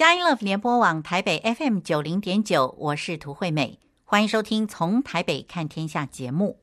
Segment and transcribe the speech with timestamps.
[0.00, 6.58] 佳音乐联播网台北 FM 九零点九，我是涂惠美，欢迎收听《从台北看天下》节目。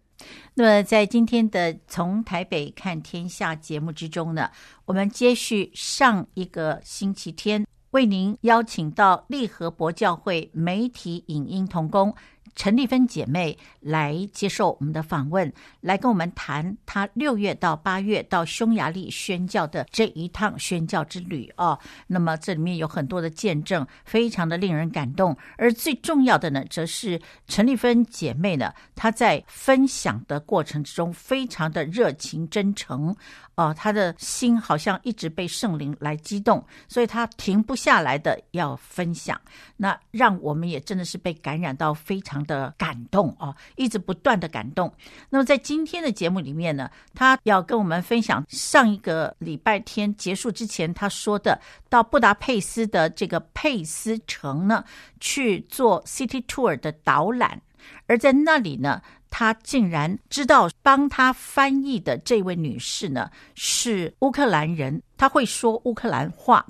[0.56, 4.50] 那么，在今天的《从台北看天下》节目之中呢，
[4.86, 12.16] 我们接续上一个星期天，为您邀请到利和博教会媒体影音同工。
[12.58, 21.78] 陈丽芬姐妹来接受我们的访问，来跟我们谈她六月到八月到匈牙利宣教的这一趟宣教之旅哦。
[22.08, 25.38] 那么这里面有很多的见证，非常的令人感动。
[25.56, 33.16] 而最重要的呢，则是陈丽芬姐妹呢，她在分享的过程之中非常的热情真诚。
[33.58, 39.42] 哦，他的心好像一直被圣灵来激动，所以他停不下来的要分享，
[39.78, 44.94] 那让我们也真的是被感染到，非常的感动哦，一直不断的感动。
[45.32, 54.84] 那么在今天的节目里面呢，他要跟我们分享上一个礼拜天结束之前他说的，到布达佩斯的这个佩斯城呢
[55.20, 57.60] 去做 City Tour 的导览，
[58.06, 59.02] 而在那里呢。
[59.30, 66.66] 他竟然知道帮他翻译的这位女士呢是乌克兰人，他会说乌克兰话，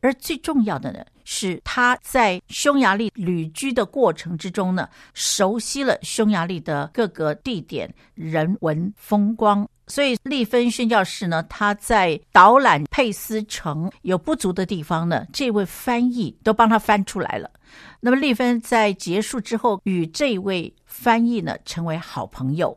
[0.00, 9.68] 而最重要的呢是他在匈牙利旅居的过程之中呢，熟悉了匈牙利的各个地点、人文风光。
[9.86, 17.50] 所以丽芬宣教士呢，他在导览佩斯城有不足的地方呢，这位翻译都帮他翻出来了。
[18.00, 22.76] 那么丽芬在结束之后，与这位翻译呢成为好朋友。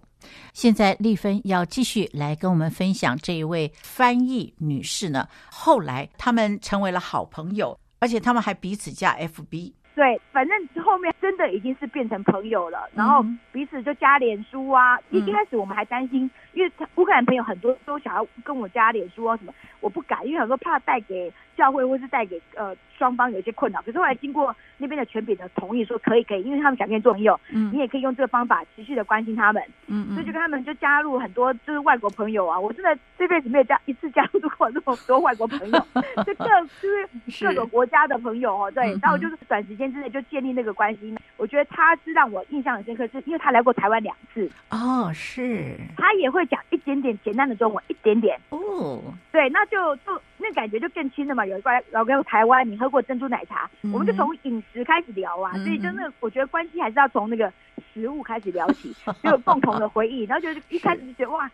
[0.53, 9.71] 现在丽芬要继续来跟我们分享这一位翻译女士呢，后来他们成为了好朋友，而且他们还彼此加 FB。
[9.93, 14.97] 对，反正后面真的已经是变成朋友了，然后彼此就加脸书啊。
[15.09, 23.81] 嗯、一开始我们还担心，因为乌克兰朋友很多都想要跟我加脸书啊什么，我不敢，因为很多怕带给教会或是带给呃双方有一些困扰。
[23.83, 32.59] 可是后来经过那边的权柄的同意，说可以可以，因为他们想跟你做朋友，嗯，你也可以用这个方法持续的关心他们，嗯，所以就跟他们就加入很多就是外国朋友啊。
[32.59, 35.79] 我真的这辈子没有加一次加入过这么多外国朋友，
[36.25, 36.45] 就各
[36.81, 39.85] 就是各种国家的朋友哦，对，然后就是短时间。
[39.95, 49.01] 之内就建立那个关系，我觉得他是让我印象很深刻，是因为他来过台湾两次哦，是，他也会讲一点点简单的中文，一点点哦，
[49.31, 51.45] 对，那就就那感觉就更亲了嘛。
[51.45, 57.51] 有一关老跟台湾，你喝过珍珠奶茶，嗯、我们就从饮食开始聊啊，嗯、所以就那我觉得关系还是要从那个
[57.93, 61.49] 食物开始聊起， 就有共同的回忆，然后就一开始就觉得哇，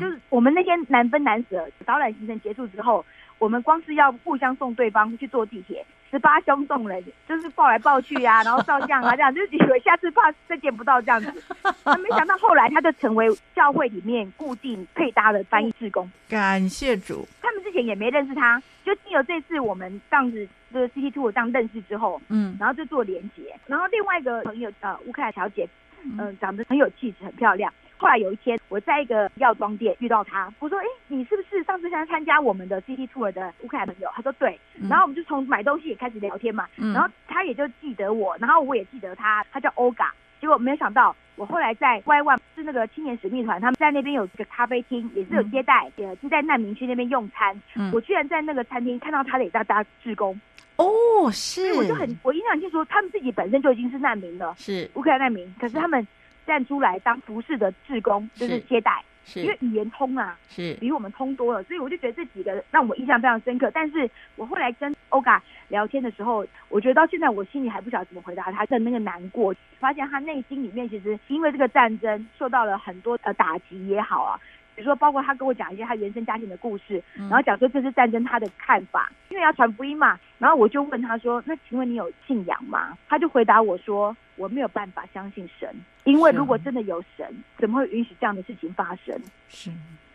[0.00, 3.04] 就是我们那天难分难舍，导览行程结束之后。
[3.40, 5.84] 我们光是要互相送对方去坐地铁，
[6.14, 11.42] 十八相送人，就是抱来抱去呀、啊， 然后照相啊，这样就以为下次怕再见不到这样子。
[11.84, 16.08] 那没想到后来他就成为教会里面固定配搭的翻译志工。
[16.28, 23.42] 感谢主，他们之前也没认识他，就经由这次我们这样子这个 City Tour 这样认识之后，嗯，然后就做连结。
[23.66, 25.68] 然后另外一个朋友呃乌克兰小姐，
[26.04, 27.72] 嗯、呃，长得很有气质，很漂亮。
[28.04, 34.60] 后来有一天，我在一个药妆店遇到他，我说：“哎，你是不是上次想参加我们的 City Tour 的乌克兰朋友？”他说：“对。”
[34.90, 40.10] 然后我们就从买东西也开始聊天嘛，然后他也就记得我，然后我也记得他，他叫 Olga。
[40.38, 47.58] 结果没有想到，我后来在 Y One 是那个青年使命团，他们在那边有一个咖啡厅，也是有接待，也是在难民区那边用餐。
[47.90, 50.38] 我居然在那个餐厅看到他的也在当志工。
[50.76, 50.84] 哦，
[51.32, 51.72] 是。
[51.72, 56.06] 我就很，我印象很清楚，他们自己本身就已经是难民了，是乌克兰难民，可是他们。
[56.46, 63.70] 站出来当服侍的志工，就是接待，是因为语言通啊，是比我们通多了，所以我就觉得这几个让我印象非常深刻。
[63.72, 74.40] 但是我后来跟欧嘎聊天的时候，我觉得到现在我心里还不晓得怎么回答他的那个难过，发现他内心里面其实因为这个战争受到了很多呃打击也好啊，
[74.74, 80.18] 比如说包括他跟我讲一些他原生家庭的故事，然后讲说这是战争他的看法，因为要传福音嘛。
[80.38, 85.68] 然后我就问他说：“那请问你有信仰吗？”他就回答我说：“我没有办法相信神，
[86.04, 87.26] 因为如果真的有神，
[87.58, 89.18] 怎么会允许这样的事情发生？”
[89.48, 89.70] 是。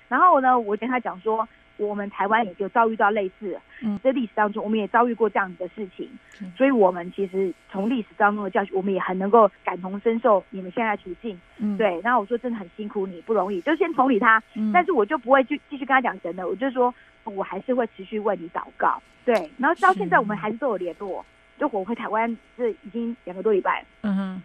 [0.07, 1.47] 然后呢，我跟他讲说，
[1.87, 6.09] 我们台湾也就遭遇到类似，嗯，在历史当中，我们也遭遇过这样子的事情，
[6.55, 11.99] 所以我们其实从历史当中的教训，我们也很能够感同身受你们现在的处境，嗯，对。
[12.01, 14.41] 然后我说真的很辛苦你，不容易，就先同理他，
[14.73, 16.93] 但是我就不会去继续跟他讲神的，我就说。
[17.25, 21.23] 我还是会持续为你祷告，对，然后到现在我们还是都有联络，
[21.59, 24.41] 就我回台湾是已经两个多礼拜，嗯哼，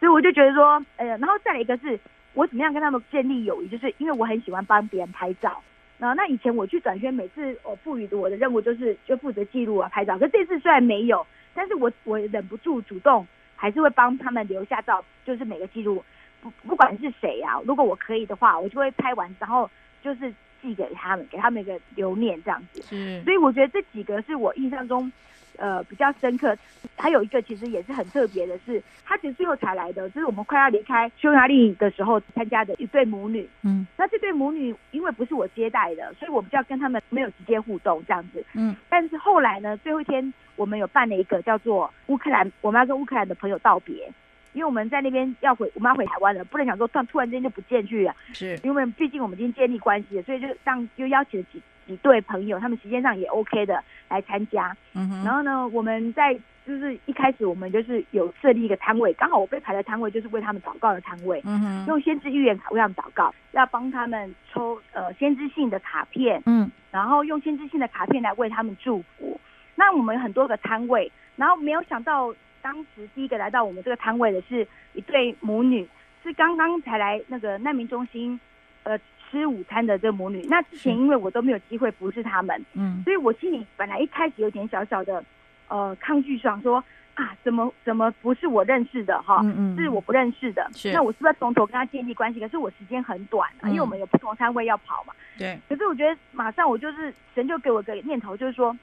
[0.00, 1.96] 所以我就觉得说，呃，然后再来一个是
[2.34, 5.62] 我怎么样跟他们建立友谊，就是因为我很喜欢帮别人拍照，
[5.98, 16.04] 然后那以前我去转宣，每次我赋予的我的任务就是就负责记录啊拍照，可这次虽然没有，但是我我忍不住主动还是会帮他们留下照，就是每个记录，
[16.40, 19.70] 不不管是谁啊，如果我可以的话，我就会拍完，然后
[20.02, 20.32] 就是。
[20.62, 22.82] 寄给他们，给他们一个留念，这样子。
[22.90, 25.12] 嗯，所以我觉得这几个是我印象中
[25.58, 26.56] 呃比较深刻。
[26.96, 33.46] 还有一个其实也是很特别的是，他其实最后才来的，就是我们快要离开匈牙利的时候参加的一对母女。
[33.62, 38.42] 嗯，那这对母女因为不是我接待的，所以我比较跟他们没有直接互动这样子。
[38.54, 44.10] 嗯，但是后来呢，最后一天我们有办了一个叫做乌克兰，我们要跟乌克兰的朋友道别。
[44.52, 48.16] 因为我们在那边要回，我们要回台湾了，不能想说突然突然间就不见去了。
[48.32, 54.76] 是，因为毕竟我们已经建立关系了，所以就让又邀请了几几对朋友，他们时间上也 OK 的来参加。
[54.94, 55.24] 嗯哼。
[55.24, 56.34] 然后呢，我们在
[56.66, 61.40] 就是一开始我们就是有设立一个摊位，刚好我被排的摊位就是为他们祷告的摊位。
[61.44, 61.86] 嗯哼。
[61.86, 66.42] 用先知预言卡为他们祷告，要帮他们抽呃先知性的卡片。
[66.46, 66.70] 嗯。
[66.90, 69.40] 然后用先知性的卡片来为他们祝福。
[69.74, 72.34] 那我们很多个摊位，然后没有想到。
[72.62, 75.86] 当时第一个来到我们这个摊位的是一对母女，
[76.24, 78.40] 是刚刚才来那个难民中心，
[78.82, 78.98] 呃，
[79.38, 80.44] 吃午餐的这个母女。
[80.48, 85.22] 那之前因为我都没有机会服侍他们，嗯，所以我心里本来一开始有点小小的
[85.68, 86.82] 呃抗拒，想说
[87.14, 92.40] 啊，怎么怎么不是我认识的哈，嗯嗯，是我不认识的，是那我是不是要从头跟他建立关系？
[92.40, 95.58] 可是我时间很短啊，因为我们有不同摊位要跑嘛，对。
[95.68, 98.76] 可是我觉得马上我就是神就给我一个念头，就是说。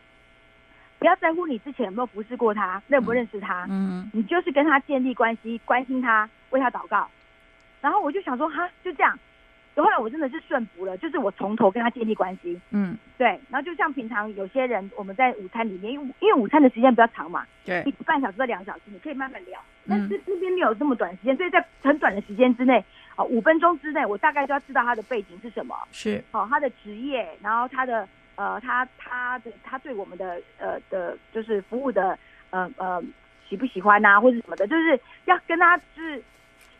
[0.99, 7.09] 不要在乎你之前有没有服侍过他，认不认识他，嗯，你就是跟他建立关系，关心他，为他祷告。
[7.81, 9.19] 然后我就想说，哈，就这样。
[9.81, 13.27] 后来我真的是顺服了，就是我从头跟他建立关系，嗯，对。
[13.49, 19.59] 然后就像平常有些人，我们在午餐里面，因为因为午餐的时间比较长嘛，对，一半小时到两小时，你可以慢慢聊。
[19.87, 22.83] 但是这边没有这么短时间，所以在很短的时间之内，
[23.15, 28.07] 哦，五分钟之内，我大概就要知道他的背景是什么，是，哦，他的职业，然后他的。
[28.35, 32.17] 呃，他他的他对我们的呃的，就是服务的
[32.49, 32.99] 呃呃
[33.47, 36.19] 喜不喜欢呐、啊，或者什么的，就是要跟他就是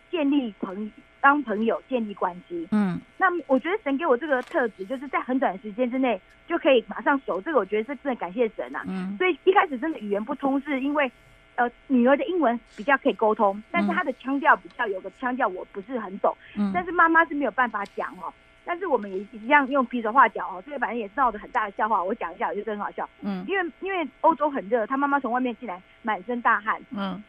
[0.09, 0.91] 建立朋
[1.23, 2.67] 当朋友建立关系。
[2.71, 7.39] 嗯，那我觉得神给我这个特质，就是在很短的时间之内就可以马上熟。
[7.39, 8.85] 这个我觉得是真的感谢神呐、啊。
[8.89, 11.09] 嗯，所以一开始真的语言不通，是因为
[11.55, 16.35] 呃女儿的英文比较可以沟通，但是她的腔调比较有个腔调我不是很懂。
[16.57, 18.33] 嗯，但是妈妈是没有办法讲哦。
[18.65, 22.01] 但是我们也一样用比手画脚哦，这个反正也是闹得很大的笑话。
[22.01, 23.09] 我讲一下，我觉得很好笑。
[23.21, 27.21] 嗯，因为因为欧洲很热，他妈妈从外面进来，满身大汗，嗯，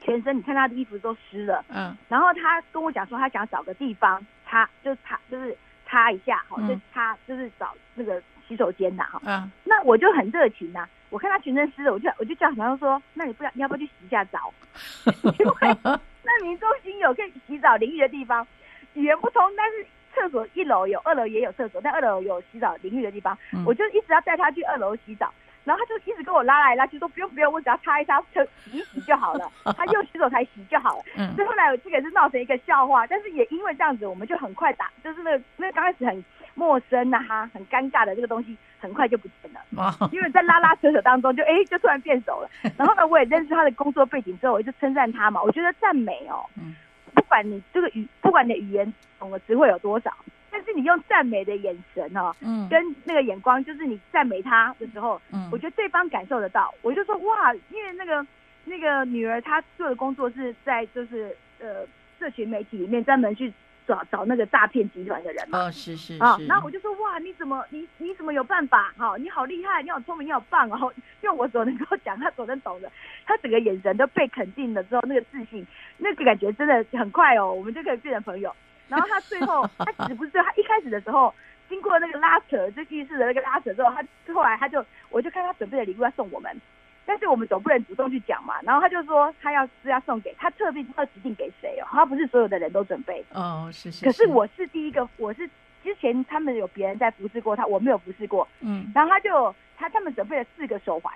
[0.00, 1.96] 全身你看他的衣服都湿了，嗯。
[2.08, 5.56] 然后他跟我讲说，他想找个地方擦，就擦，就是
[5.86, 9.20] 擦一下，哈，就擦，就是找那个洗手间呐，哈。
[9.24, 9.50] 嗯。
[9.64, 14.52] 那我就很热情呐，我看他全身湿了，我就我就叫小朋友说，那你不要，你要不要去洗一下澡？
[15.38, 15.76] 因为
[16.22, 18.46] 那民中心有可以洗澡淋浴的地方，
[18.94, 19.86] 语言不通，但是。
[20.14, 25.32] 厕所一楼有，二楼也有厕所，但二楼有洗澡淋浴的地方，嗯、我就一直要带他去二楼洗澡，
[25.68, 28.18] 然后他就一直跟我拉来拉去，说不用不用，我只要擦一擦，
[28.64, 31.04] 洗一洗就好了， 他用洗手台洗就好了。
[31.18, 36.24] 嗯，所以后来这个是闹成一个笑话，但是也因为这样子，我们就很快打，就是那个那刚开始很
[36.54, 39.60] 陌生啊，哈，很尴尬的这个东西，很快就不见了。
[39.76, 42.48] 哦、因为在拉拉扯扯当中就，就哎就突然变熟了。
[42.78, 46.44] 然后呢，我也认识他的工作背景之后，我就称赞他嘛，我觉得赞美哦。
[46.56, 46.74] 嗯
[47.14, 50.14] 不管你这个语，不管你的语言懂的词汇有多少，
[50.50, 56.72] 但是你用赞美的眼神哦，嗯，跟那个眼光，就是你赞美他的时候，嗯，我觉得对方感受得到。
[56.82, 58.26] 我就说哇，因为那个
[58.64, 61.86] 那个女儿她做的工作是在就是呃
[62.18, 63.52] 社群媒体里面专门去。
[63.88, 65.60] 找找那个诈骗集团的人嘛？
[65.60, 66.22] 哦，是是是。
[66.22, 68.92] 啊，然后我就说哇，你怎么你你怎么有办法？
[68.98, 70.92] 哈，你好厉害，你好聪明，你好棒哦！
[71.22, 72.92] 用我所能够讲，他所能懂的，
[73.24, 78.54] 他整个眼神都被肯定了之后，那个自信，那个感觉真的很快哦，我们就可以变成朋友。
[78.88, 81.32] 然后他最后，他只不是他一开始的时候，
[81.68, 86.60] 经过那个拉扯，就浴室的那个拉扯之后，他后来他就，我就看他准备的礼物要送我们。
[87.06, 94.04] 但是我们总不能主动去讲嘛，然后他就说他要是要送给他特别要指定给谁哦，他不是所有的人都准备哦，是是。
[94.04, 95.48] 可是我是第一个，我是
[95.82, 98.92] 之前他们有别人在服侍过他，我没有服侍过，嗯。
[98.94, 101.10] 然后他就他他们准备了四个手环，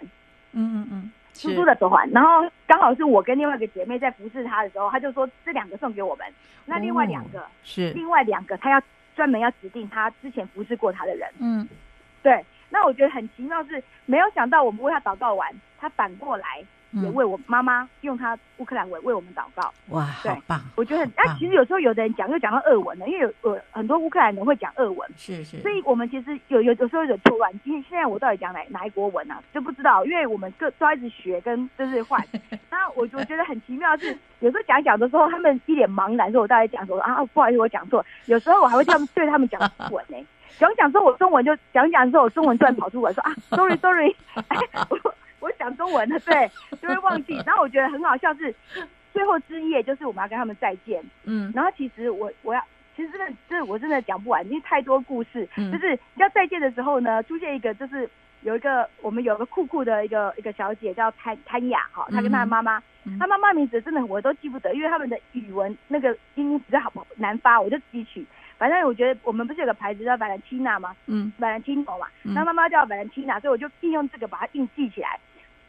[0.52, 2.08] 嗯嗯嗯，珠珠的手环。
[2.10, 6.26] 然后刚好是我跟另外一个姐妹在服侍他的时候，他就说这两个送给我们，
[6.66, 8.80] 那另外两个是另外两个他要
[9.14, 11.68] 专门要指定他之前服侍过他的人，嗯，
[12.22, 12.44] 对。
[12.70, 19.72] 那我觉得很奇妙是，没有想到我们为他祷告完，他反过来也为我妈妈用他乌克兰文为我们祷告。
[19.88, 20.60] 哇，对，好棒！
[20.76, 25.58] 我觉得很，那其实有时候有的人讲又讲到俄文了，因为有呃很多乌克兰人会讲俄文，是是。
[25.60, 32.22] 所以我们其实有有有时候有点突然，因为现在我到底讲哪哪一国文啊，就不知道，因为我们各都一直学跟就是换。
[32.70, 37.24] 那我我觉得很奇妙是，有时候讲讲的时候，他们一脸茫然，说我到底讲什么啊？
[37.32, 38.04] 不好意思，我讲错。
[38.26, 40.16] 有时候我还会这样对他们讲中文呢。
[40.58, 44.14] 讲讲之后，我中文就讲讲之后，我中文突然跑出来说啊，sorry sorry，
[44.48, 44.58] 哎，
[44.90, 47.34] 我我讲中文的，对， 就会忘记。
[47.44, 48.54] 然后我觉得很好笑是，
[49.12, 52.64] 最后之夜就是我们要跟他们再见，嗯，然后其实我我要，
[52.96, 58.08] 其实真的，真的我真的讲不完，因为太多故事，嗯，就是要再见的时候呢，出现一个就是
[58.42, 62.82] 有一个我们有个酷酷的一个一个小姐叫潘潘雅哈，她跟她的妈妈，
[63.18, 68.24] 她妈妈名字真的我都记不得，因为他们的语文那个音比较好难发，我就自己取。
[68.58, 70.94] 反正我觉得我们不是有个牌子叫 Valentina 吗？
[71.06, 75.18] 嗯，Valentino 嘛，她妈妈叫 Valentina，所以我就硬用这个把它硬记起来。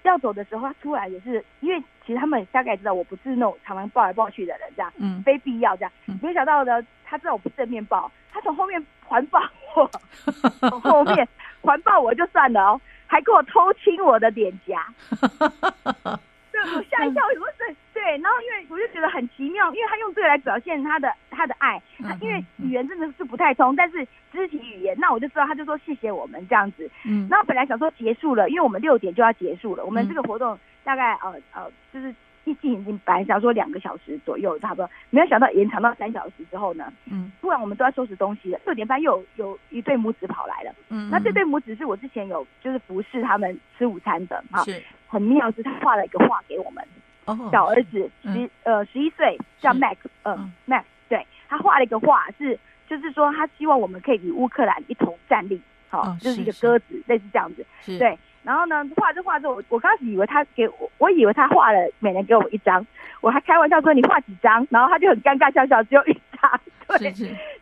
[0.03, 5.91] 要走的时候，他突然也是，因为其实他们大概知道我不是那种常常抱来抱去的人，这样，嗯，非必要这样。
[6.21, 9.39] 没想到呢，他知道我不正面抱，他从后面环抱
[9.75, 9.89] 我，
[10.69, 11.27] 从后面
[11.61, 14.85] 环抱我就算了哦，还给我偷亲我的脸颊。
[16.51, 26.89] 对，我吓一跳，我说对对，然后因为我就觉得很奇妙，因为他用这个来表现他的他的爱，他因为语言真的是不太通，但是肢体语言，那我就知道，他就说谢谢我们这样子。
[27.05, 44.61] 嗯，然后本来想说结束了，因为我们六点就要结束了，我们这个活动大概呃呃就是一进已经本来想说两个小时左右差不多，没有想到延长到三小时之后呢，嗯，突然我们都要收拾东西了，六点半又有有一对母子跑来了，嗯，那这对母子是我之前有就是服侍他们吃午餐的哈。
[44.65, 44.83] 是。
[45.07, 46.83] 很妙，是他画了一个画给我们。
[47.25, 57.65] 哦，小儿子十呃十一岁，叫 Max，嗯，Max，对，他画了一个画，是就是说他希望我们可以与乌克兰一同站立，好，就是一个鸽子，类似这样子。
[57.97, 62.85] 对，然后呢，画这画之后，我我刚开始以为他给我，我以为他画了，每人给我一张，
[63.21, 66.21] 我还开玩笑说你画几张，然后他就很尴尬笑笑，只有一
[66.87, 66.99] 张。
[66.99, 67.13] 对，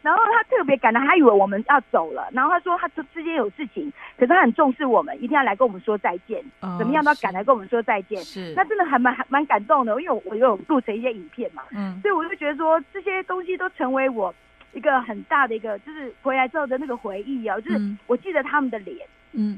[0.01, 8.21] 然后他特别感到，他以为我们要走了，然后他说他之之间有事情，可是他很重视我们，一定要来跟我们说再见，哦、怎么样都要赶来跟我们说再见。
[8.23, 14.33] 是，那真的还蛮还蛮感动的，因为我我有录成一些影片嘛，嗯，所以我就觉得说这些东西都成为我
[14.73, 18.97] 一个很大的一个，就是回来之后的那个回忆哦，就是我记得他们的脸。
[18.97, 19.07] 嗯，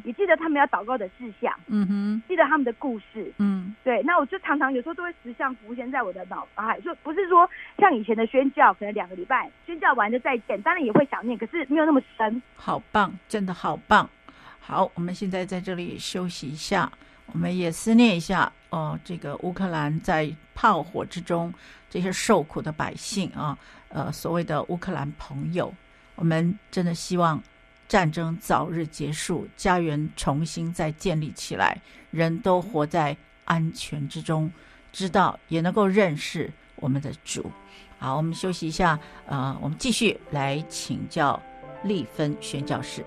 [0.04, 4.04] 也记得他们要祷告的事项，嗯哼，记得他们的故事，嗯，对。
[4.04, 7.50] 那我就常常有时候都会时常浮现在我的脑海，就不是说
[7.80, 12.42] 像以前的宣教，可能两个礼拜宣教完就再见，当然也会想念，可是没有那么深。
[12.56, 14.08] 好棒，真的好棒。
[14.60, 16.92] 好，我们现在在这里休息一下，
[17.28, 21.52] 我们也思念一下哦，这个乌克兰在炮火之中
[21.90, 23.58] 这些受苦的百姓啊，
[23.90, 25.74] 呃，所谓的乌克兰朋友，
[26.16, 27.42] 我们真的希望。
[27.94, 34.52] 战争早日结束，家园重新再建立起来，人都活在安全之中，
[34.92, 37.52] 知道也能够认识我们的主。
[38.00, 41.40] 好，我们休息一下，呃，我们继续来请教
[41.84, 43.06] 丽芬宣教师。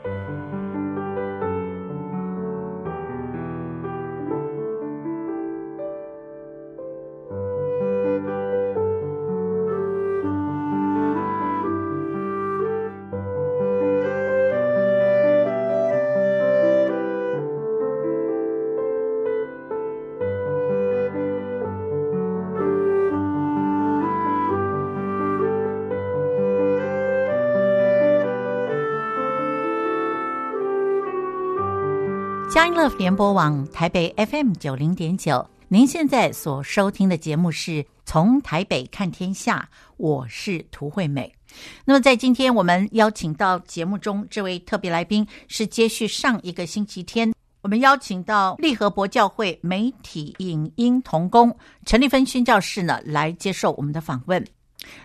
[32.94, 41.34] 联播网台北 FM 九零点九，您现在所收听的节目是从台北看天下，我是涂惠美。
[41.84, 54.42] 那么在今天我们邀请到节目中这位特别来宾，是接续上一个星期天，我们邀请到利和博教会媒体影音同工陈丽芬宣教士呢来接受我们的访问。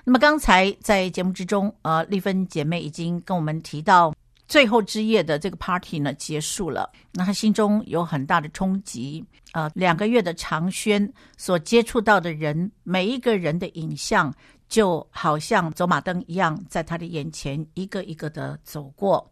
[0.04, 4.14] 那么刚才在节目之中，呃，丽芬姐妹已经跟我们提到。
[4.52, 9.26] 最后之夜的这个 party 呢结束了，那他心中有很大的冲击。
[9.54, 14.34] 啊，两个月的长宣所接触到的人，每一个人的影像
[14.68, 19.26] 就好像走马灯一样，在他的眼前一个一个的走过。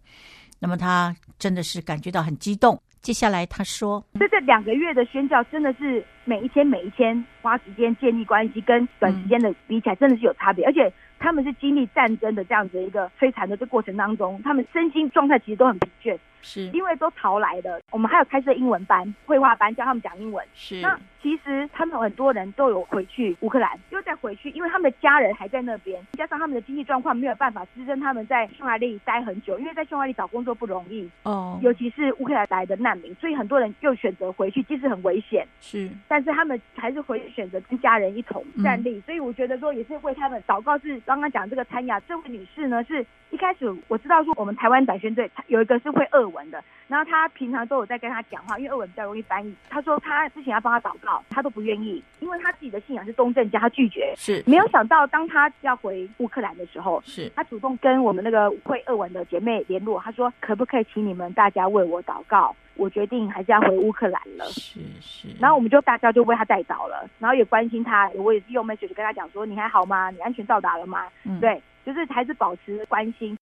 [0.57, 2.81] 那么他真的是感觉到很激动。
[3.01, 10.91] 接下来他说：“这这两个月的宣教真的是每一天每一天花时间建立关系，跟短时间的比起来真的是有差别，而且。”
[11.21, 17.81] 他们是经历战争的这样子一个摧残的这过程当中，他们身心状态其实都很疲倦，是因为都逃来的。
[17.91, 20.45] 我们还有开设英文班、绘画班，教他们讲英文。
[20.53, 38.95] 是那其实他们很多人都有回去乌克兰，又再回去，因为他们的家人还在那边，加上他们的经济状况没有办法支撑他们在匈牙利待很久，因为在匈牙利找工作不容易哦，尤其是乌克兰来的难民，所以很多人又选择回去，即使很危险，是，但是他们还是回去选择跟家人一同站立。
[38.97, 40.97] 嗯、所以我觉得说也是为他们祷告是。
[41.05, 49.55] 刚刚讲这个参雅这位女士呢，是一开始我知道说我们台湾短宣队有一个是会俄文的，然后他平常都有在跟他讲话，因为俄文比较容易翻译。
[49.69, 54.13] 他说他之前要帮他祷告，他都不愿意，因为他自己的信仰是东正教，他拒绝。
[54.15, 62.55] 是，没有想到当他要回乌克兰的时候，是他主动跟我们那个会俄文的姐妹联络，他说可不可以请你们大家为我祷告？
[62.75, 64.45] 我决定还是要回乌克兰了。
[64.45, 70.09] 是是，然后我们就大家就为他带祷了，然后也关心他，我也是用 message 跟他讲说，你还好吗？
[70.11, 71.05] 你安全到达了吗？
[71.25, 73.37] 嗯，对，就是还是保持关心。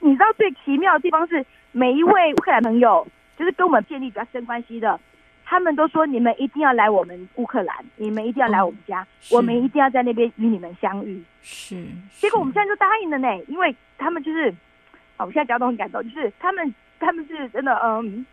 [0.00, 4.98] 你知道最奇妙的地方是，每一位乌克兰朋友 就是跟我们建立比较深关系的，
[5.44, 11.22] 他们都说你们一定要来我们乌克兰，你们一定要来我们家，哦、我们一定要在那边与你们相遇。
[11.42, 14.50] 是，结果我们现在就答应了呢，因为他们就是，
[15.16, 18.24] 啊，我现在讲都很感动，就是他们他们是真的，嗯，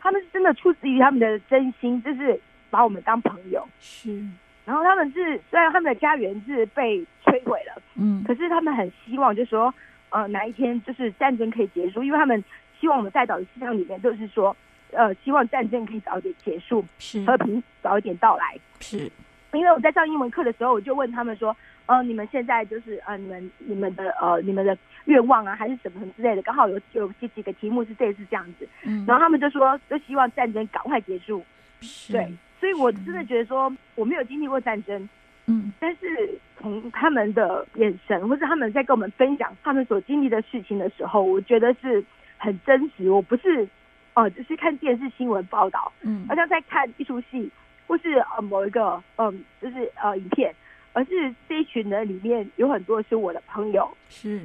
[0.00, 2.38] 他们是真的出自于他们的真心，就是
[2.70, 3.66] 把我们当朋友。
[3.80, 4.22] 是。
[4.64, 9.72] 然后他们是虽然他们的家园是被摧毁了，嗯，可是他们很希望，就是说，
[10.10, 12.42] 呃，哪一天就是战争可以结束，因为他们
[12.80, 14.56] 希望我们带导的思想里面就是说，
[14.92, 19.10] 呃，希望战争可以早一点结束，是和平早一点到来，是。
[19.54, 31.42] 因为我在上英文课的时候，我就问他们说，呃，你们现在就是呃，你们你们的呃，你们的愿望啊，还是什么什么之类的，刚好有有几几个题目是这次这样子，嗯，然后他们就说，就希望战争赶快结束，
[31.80, 32.30] 是对。
[32.60, 35.08] 所以，我真的觉得说，我没有经历过战争，
[35.50, 42.04] 嗯，但是从他们的眼神，或是他们在跟我们分享他们所经历的事情的时候，我觉得是
[42.36, 43.10] 很真实。
[43.10, 43.64] 我不是，
[44.12, 47.50] 哦、呃，就是看电视新闻报道，嗯，好像在看一出戏，
[47.86, 50.54] 或是呃某一个，嗯，就是呃影片，
[50.92, 54.42] 而是这一群人里面有很多是我的朋友，是，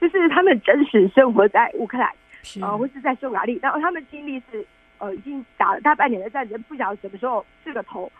[0.00, 2.10] 就是他们真实生活在乌克兰，
[2.42, 4.66] 是，呃，或是在匈牙利，然后他们经历是。
[5.02, 8.12] 呃，已经打了大半年的战争，不晓得什么时候是个头，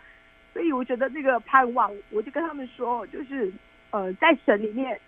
[0.53, 3.53] 所以我觉得那个盼望，我就跟他们说，就是
[3.91, 4.99] 呃，在神里面，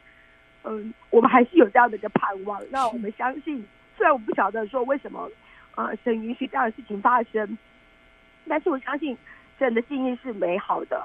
[0.62, 2.62] 嗯、呃，我们还是有这样的一个盼望。
[2.70, 3.64] 那我们相信，
[3.96, 5.28] 虽然我不晓得说为什么，
[5.74, 7.58] 呃，神允许这样的事情发生，
[8.48, 9.16] 但是我相信
[9.58, 11.04] 神的心意是美好的。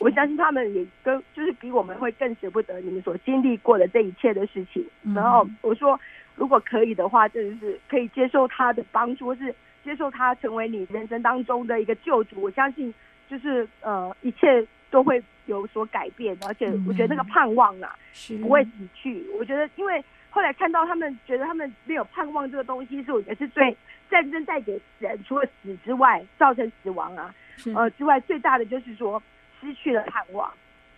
[0.00, 4.84] 我相信他们也跟就是比我们会更舍不得你们所经历过的这一切的事情。
[5.14, 6.00] 然后我说，
[6.36, 9.54] 如果可以的话，真的是可以接受他的帮助，或是。
[9.84, 12.94] 接受他成为你人生当中的一个救主，我相信
[13.28, 17.96] 就是呃一切都会有所改变，而且我觉得那个盼望啊
[18.40, 19.24] 不会死去。
[19.38, 23.76] 我觉得因为后来看到他们觉得他们没有盼望这个东西，是我觉得是最
[24.10, 27.34] 战争带给人除了死之外造成死亡啊
[27.74, 29.22] 呃之外最大的就是说
[29.60, 30.52] 失去了盼望。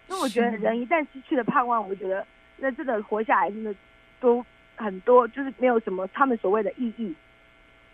[0.09, 2.27] 那我觉得人一旦失去了盼望，我觉得
[2.59, 3.75] 那真的活下来真的
[4.21, 4.45] 都
[4.77, 7.15] 很多就是没有什么他们所谓的意义。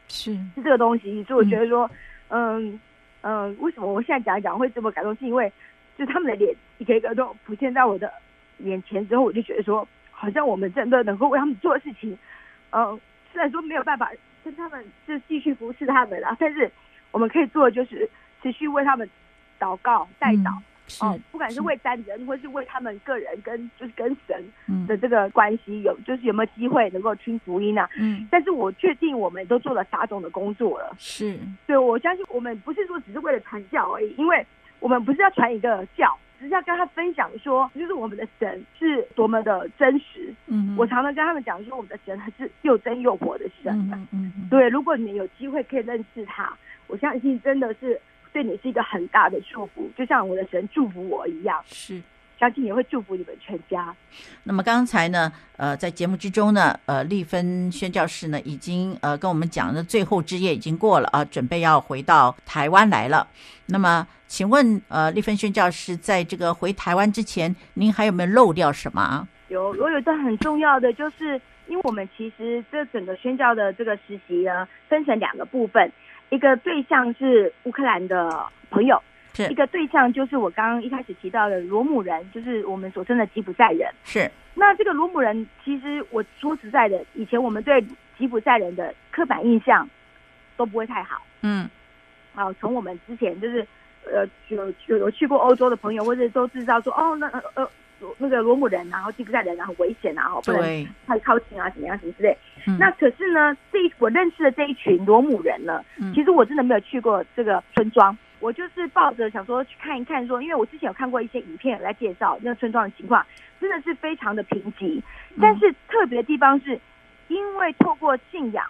[0.09, 1.91] 是是这个东西，所以我觉得说，
[2.29, 2.81] 嗯嗯、
[3.23, 5.15] 呃，为什么我现在讲一讲会这么感动？
[5.17, 5.51] 是因为
[5.97, 8.13] 就他们的脸一个一个都浮现在我的
[8.59, 12.13] 眼前之后，我就觉得说，好像我们真的能够为他们做的事情，
[12.71, 13.01] 嗯、呃，
[13.33, 14.11] 虽然说没有办法
[14.45, 16.71] 跟他们就继续服侍他们了，但是
[17.11, 18.09] 我们可以做的就是
[18.43, 19.09] 持续为他们
[19.59, 20.59] 祷告代祷。
[21.01, 27.89] 哦，不管是为单人，或是为他们个人跟就是跟神的这个关系有，嗯、就是有没有机会能够听福音啊？
[27.99, 30.95] 嗯，但是我确定我们都做了撒种的工作了。
[30.99, 34.45] 是，对，我相信我们不是说只是为了传教而已，因为
[34.81, 40.35] 我们不是要传一个教，只是要跟他分享说，就是我们的神是多么的真实。
[40.49, 43.73] 嗯，我常常跟他们讲说，我们的神还是又真又活的神。
[43.93, 46.53] 嗯嗯，对，如果你们有机会可以认识他，
[46.89, 47.99] 我相信真的是。
[48.33, 52.01] 对你是一个很大的祝福，就像我的神祝福我一样，是
[52.41, 53.95] 相信也会祝福你们全家。
[54.43, 63.29] 那么刚才呢，呃，在节目之中呢，呃，丽芬宣教士呢，已经呃跟我们讲的最后之夜已经过了啊，准备要回到台湾来了。
[63.67, 69.29] 那么，请问呃，丽芬宣教士在这个回台湾之前，您还有没有漏掉什么？
[69.49, 75.93] 有，我有一段很重要的，就是因为我们其实这整个宣教的这个实习呢，分成两个部分。
[76.33, 78.99] 一个对象是乌克兰的朋友，
[79.35, 83.87] 是一个对象就是我刚刚一开始提到的罗姆人，就是我们所称的吉普赛人。
[84.03, 87.85] 是，那这个罗姆人，其实我说实在的，以前我们对
[88.17, 89.87] 吉普赛人的刻板印象
[90.57, 91.21] 都不会太好。
[91.43, 91.69] 嗯，
[92.35, 93.61] 好，从我们之前就是
[94.07, 97.71] 呃有有有去过欧洲的朋友，或者都知道说，哦，那呃。
[98.19, 102.37] 那个罗姆人，然后吉普赛人，然后危险啊，然后不能太靠近啊，怎么样，什么之类。
[102.67, 113.25] 嗯、那可是呢，这一我认识的这一群罗姆人呢，嗯、其实我真的没有去过这个村庄，我就是抱着想说去看一看说，说因为我之前有看过一些影片来介绍那个村庄的情况，
[113.61, 115.03] 真的是非常的贫瘠。
[115.41, 116.79] 但是特别的地方是，
[117.29, 118.65] 因为透过信仰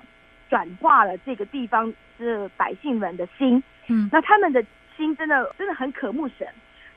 [0.49, 4.64] 转化了这个地方是百姓们的心，嗯，那他们的
[4.97, 6.47] 心真的真的很渴慕神。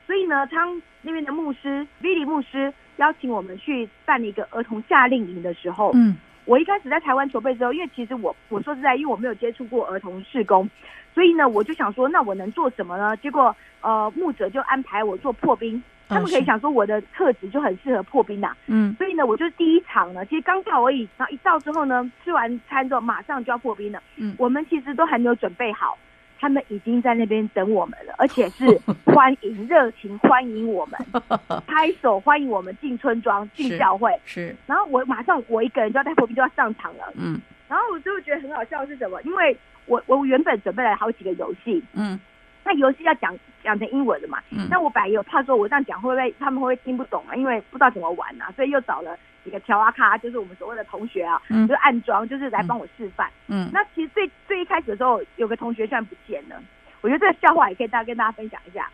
[0.06, 10.68] 所以呢，当那边的牧师 Billy 牧师邀请我们去办一个儿童夏令营的时候，嗯，我一开始在台湾筹备之后，因为其实我我说实在，因为我没有接触过儿童事工，
[11.14, 13.16] 所以呢，我就想说，那我能做什么呢？
[13.16, 25.98] 结果呃，牧者就安排我做破冰，他们可以想说我的特质就很适合破冰呐，嗯，所以呢，我就是第一场呢，其实刚到而已，然后一到之后呢，吃完餐之后马上就要破冰了，嗯，我们其实都还没有准备好。
[26.38, 28.64] 他们已经在那边等我们了， 而且是
[29.04, 31.00] 欢迎、热情欢迎我们，
[31.66, 34.10] 拍手欢迎我们进村庄、进教会。
[34.24, 37.12] 是，然后我马上我一个人就要带破冰就要上场了。
[37.16, 39.20] 嗯，然后我就觉得很好笑是什么？
[39.22, 42.18] 因为我我原本准备了好几个游戏，嗯，
[42.64, 47.34] 那游戏要讲讲成英文的嘛，嗯，那我本来有怕说我这样讲会不会他们会不会听不懂啊？
[47.36, 56.60] 因为不知道怎么玩啊，所以又找了几个调啊咖，就是我们所谓的同学啊，嗯，就暗装，就是来帮我示范，嗯，那其实最最一开始的时候，有个同学居然不见了，
[57.00, 58.90] 我觉得这个笑话也可以大家跟大家分享一下，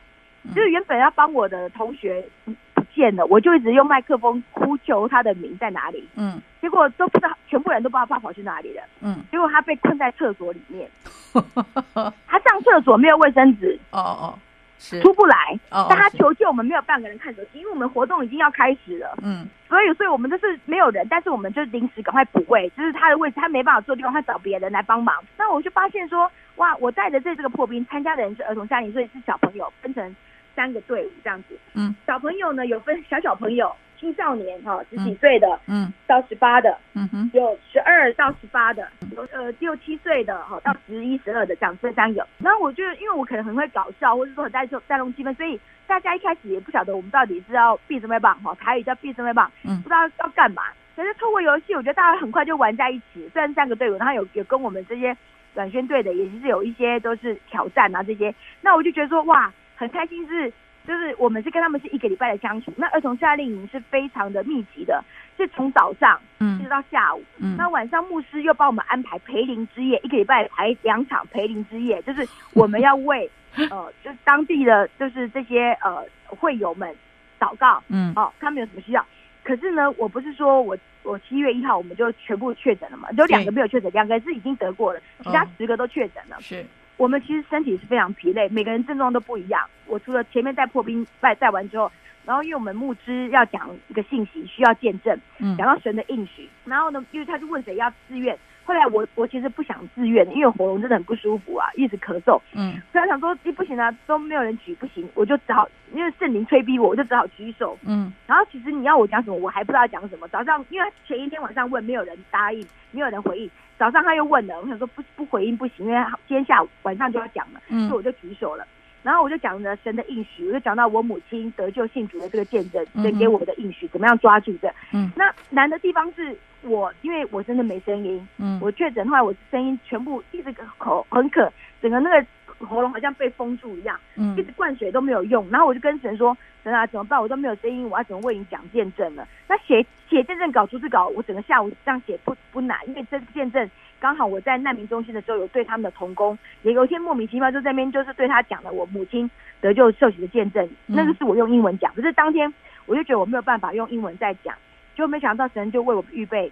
[0.55, 2.53] 就是原本要帮我的同学不。
[2.95, 6.07] 见了，我就一直用麦克风呼求他的名在哪里。
[6.15, 8.83] 嗯，结果都不知道，全部人都不知道他跑去哪里了。
[9.01, 10.87] 嗯，结果他被困在厕所里面。
[11.33, 13.79] 他上厕所没有卫生纸。
[13.93, 14.52] 哦哦，是
[15.01, 15.37] 出不来。
[15.71, 19.17] 哦，但他求救，我们没有半个人看手机，因为我们活动已经要开始了。
[19.23, 25.15] 嗯，所以所以我们就是没有人，但是我们就临时赶快补位，就是他的位置他没办法坐地方，他找别人来帮忙。
[25.37, 30.15] 那我就发现说，哇，我带的这这个破冰参加的人是儿童夏令营，所以是小朋友分成。
[30.55, 42.27] 三个队伍这样子，嗯，小朋友呢有分小小朋友、青少年哈，十几岁的，嗯，到十八的，嗯哼，有十二到十八的，有呃六七岁的哈，到十一十二的这样这三个。
[42.39, 50.65] 然后我觉得，因为我可能很会搞笑，或者说很带带动气氛，所以大家一开始也不晓得我们到底是要闭什么棒哈，台语叫闭什么棒，嗯，不知道要干嘛。
[50.97, 53.29] 可是透过游戏，我觉得大家很快就玩在一起。
[53.33, 55.17] 虽然三个队伍，然后有有跟我们这些
[55.55, 58.35] 短宣队的，也是有一些都是挑战啊这些。
[58.61, 59.53] 那我就觉得说哇。
[59.75, 60.53] 很开心是，
[60.87, 62.73] 就是我们是跟他们是一个礼拜的相处。
[62.77, 65.03] 那儿童夏令营是非常的密集的，
[65.37, 73.31] 是从早上嗯一直到下午，嗯，那晚上牧师又帮我们安排培灵之夜，一个礼拜排两场培灵之夜，就是我们要为
[73.71, 76.95] 呃，就是当地的就是这些呃会友们
[77.39, 79.07] 祷告，嗯，哦，他们有什么需要？
[79.45, 86.65] 可是呢，我不是说我我七月一号我们就全部确诊了嘛，有两个没有确诊，两个是已经得过了，其他十个都确诊了，是。
[87.03, 89.69] 我们其实身体是非常疲累，每个人症状都不一样。
[89.87, 91.91] 我除了前面带破冰带带完之后，
[92.25, 98.39] 然后因为我们牧师要讲一个信息，需要见证，嗯，讲到神的应许，然后呢，因为他就问谁要自愿。
[98.65, 110.29] 后来我我其实不想自愿，因为喉咙真的很不舒服啊，一直咳嗽，嗯，所以他想说，你不行啊，都没有人举，不行，我就只好因为圣灵催逼我，我就只好举手，嗯，然后其实你要我讲什么，我还不知道讲什么。
[110.29, 113.51] 早上因为前一天晚上问，没有人答应，没有人回应。
[113.79, 118.65] 早上他又问了，我想说不不回应不行，因为今天下午晚上就要讲了，嗯，所以我就举手了。
[119.03, 124.73] 然后我就讲了神的应许，我就讲到我母亲得救信主的这个见证，神给我的应许，怎么样抓住的。
[124.93, 132.27] 嗯，那难的地方是我，因为我真的没声音，嗯，我确诊后来我声音全部一直口很渴，整个那个
[132.65, 135.49] 喉咙好像被封住一样，嗯，一直灌水都没有用。
[135.51, 137.21] 然后我就跟神说，神啊，怎么办？
[137.21, 139.27] 我都没有声音，我要怎么为你讲见证呢？
[139.49, 143.69] 那写写见证稿、逐字稿，我整个下午这样写不不难，因为这见证。
[144.03, 152.53] 刚好我在难民中心的时候，有对他们的童工，也有一天莫名其妙就在那边就是对他讲了我母亲得救受洗的见证，那个是我用英文讲，可是当天
[152.87, 154.57] 我就觉得我没有办法用英文再讲，
[154.97, 156.51] 就没想到神就为我们预备，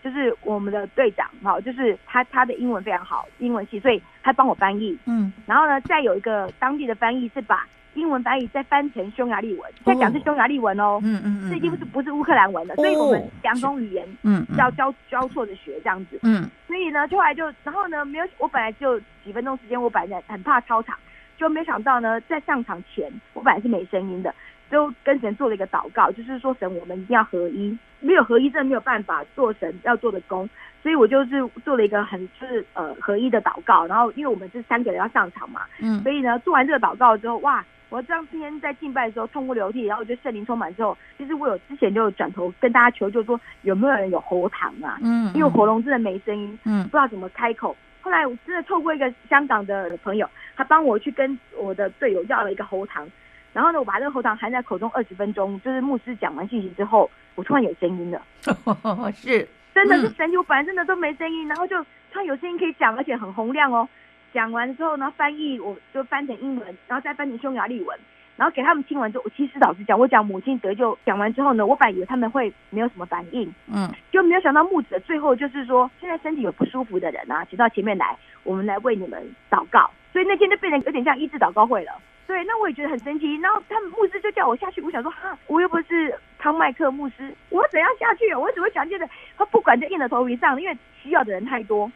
[0.00, 7.66] 就是我们的队长哈，就是他他的英文非常好，英文系，所以他帮我翻译，嗯，然后呢，再有一个当地的翻译是把。
[7.94, 20.96] 英文翻译再翻成匈牙利文，再讲是匈牙利文哦，嗯嗯，这已经不是不是乌克兰文了，所以我们两种语言嗯要交交错着学这样子，嗯，所以呢，就后来就然后呢，没有我本来就几分钟时间，我本来很怕超场，
[21.36, 24.34] 就没想到呢，在上场前我本来是没声音的，
[24.70, 30.48] 就跟神做了一个祷告，就是说神我们一定要合一，没有合一真的没有办法做神要做的工，
[30.82, 37.62] 所以我就是做了一个很就是呃合一的祷告，然后因为我们是三个人要上场嘛，嗯，所以呢做完这个祷告之后，哇。
[37.92, 44.98] 我当天在敬拜的时候痛哭流涕，然后我就圣灵充满之后，其实我有之前就转头跟大家求救说，有没有人有喉糖啊？
[45.02, 47.76] 嗯，因为喉咙真的没声音，嗯，不知道怎么开口。
[48.00, 50.26] 后来我真的透过一个香港的朋友，
[50.56, 53.06] 他帮我去跟我的队友要了一个喉糖，
[53.52, 58.22] 然后呢，我把这个喉糖含在口中二十分钟，就是牧师讲完信息之后，我突然有声音了。
[59.14, 61.76] 是，真的是神奇，我本来真的都没声音，然后就
[62.10, 63.86] 突然有声音可以讲，而且很洪亮哦。
[64.32, 67.98] 讲完之后呢，翻译我就翻成英文，然后再翻成匈牙利文，
[68.36, 79.90] 然后给他们听完之后，我其实老实讲，我讲母亲得救讲完之后呢，我本来以为他们会没有什么反应，嗯，就没有想到牧者最后就是说，现在身体有不舒服的人啊，请到前面来，我们来为你们祷告。
[80.12, 81.92] 所以那天就变成有点像医治祷告会了。
[82.26, 83.34] 对，那我也觉得很神奇。
[83.36, 88.34] 然后他们牧师就叫我下去，我想说哈，我又不是康麦克牧师，我怎样下去？
[88.34, 89.08] 我怎么想见的？
[89.36, 91.90] 他不管就硬着头皮上，因为需要的人太多。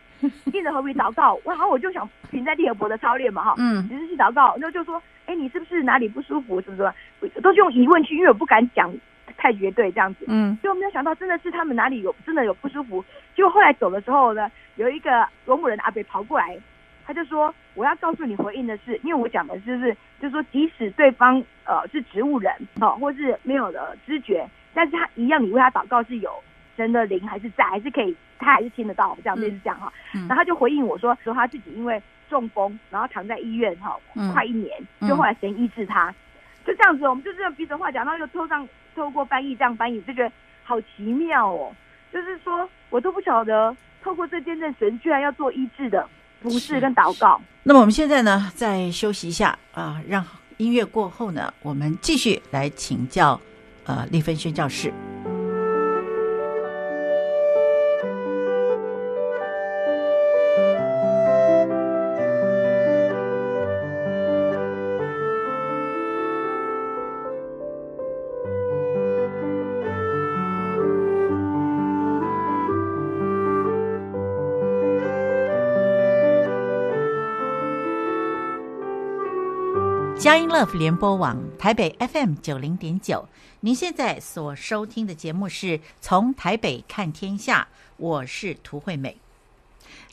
[0.52, 6.60] 硬着头皮祷告，然后我就想停在利河伯的操练嘛，哈，嗯，只是去祷告，然后就说，哎，你是不是哪里不舒服？
[6.60, 7.40] 是不是？
[7.40, 8.92] 都是用疑问句，因为我不敢讲
[9.36, 13.04] 太绝对这样子，嗯，就没有想到真的是他们哪里有真的有不舒服。
[13.34, 16.56] 结果后来走的时候呢，有一个罗姆人阿伯跑过来，
[17.06, 26.30] 他就说，我要告诉你回应的是，因为我讲的就是，就是说即使对方呃是植物人，哦，或是没有的知觉，但是他一样，你为他祷告是有
[26.76, 29.92] 神的灵还是在，还是可以他还是听得到，这样类似这样哈。
[30.12, 33.98] 然后他就回应我说，说他自己因为中风，然后躺在医院哈，
[34.32, 34.70] 快一年，
[35.08, 36.14] 就后来神医治他，
[36.66, 40.32] 就这样子，我们就这样彼此话讲，然后又透上透过翻译这样翻译，就觉得
[40.64, 41.74] 好奇妙哦。
[42.12, 46.08] 就是说我都不晓得，透过这见证神居然要做医治的
[46.40, 47.40] 服事跟祷告。
[47.62, 50.24] 那么我们现在呢，再休息一下啊，让
[50.56, 53.38] 音乐过后呢，我们继续来请教
[53.84, 54.92] 呃丽芬宣教士。
[80.36, 83.26] 佳音 Love 联播网台北 FM 九零点九，
[83.60, 89.16] 您现在所收听的节目是从台北看天下，我是涂惠美。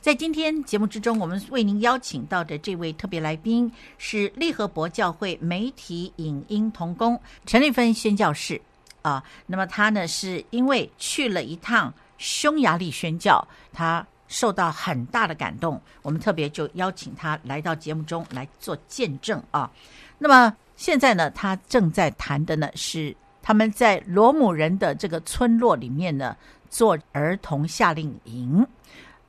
[0.00, 8.58] 在今天节目之中，我们为您邀请到的这位特别来宾是利和伯教会媒体影音同工陈丽芬宣教士
[9.02, 9.22] 啊。
[9.44, 19.70] 那么他呢，是因为去了一趟匈牙利宣教，他受到很大的感动，我们特别就邀请他来到节目中来做见证啊。
[20.18, 26.36] 那么现在呢，他正在谈的呢是他们在罗姆人的这个村落里面呢
[26.68, 28.66] 做儿童夏令营，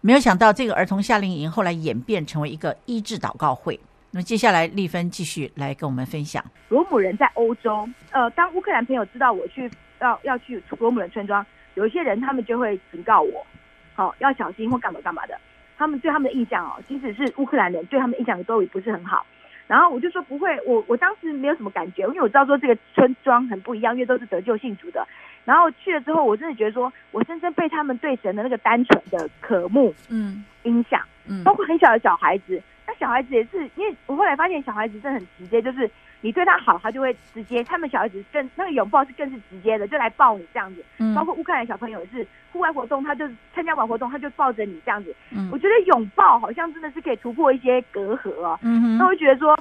[0.02, 3.80] 没有想到这个儿童夏令营后来演变成为一个医治祷告会。
[4.12, 6.44] 那么接下来丽芬继续来跟我们分享。
[6.70, 9.70] 罗姆人在欧洲，呃，当乌克兰朋友知道我去
[10.00, 13.46] 要要去罗姆人村庄，有一些人他们就会警告我，
[13.94, 15.38] 好、要小心或干嘛干嘛的。
[15.78, 19.26] 他们对他们的印象哦，即使是乌克兰人对他们印象都也不是很好。
[19.68, 25.06] 然后我就说不会，我我当时没有什么感觉，因为我知道说这个村庄很不一样，因为都是得救信主的。
[25.44, 35.90] 然后去了之后，我真的觉得说，我深深被他们对神的那个单纯的渴慕，嗯，影响，嗯，包括很小的小孩子，那小孩子也是，因为我后来发现小孩子真的很直接，就是。
[36.26, 37.64] 你对他好，他就会直接。
[37.64, 40.84] 他们小孩子更那个拥抱是更是直接的，就来抱你这样子。
[40.98, 45.16] 嗯，包括乌克兰小朋友也是户外活动，他就参加完活动，他就抱着你这样子。
[45.30, 48.58] 嗯，我觉得拥抱好像真的是可以突破一些隔阂哦。
[48.64, 49.56] 嗯哼，那我觉得说，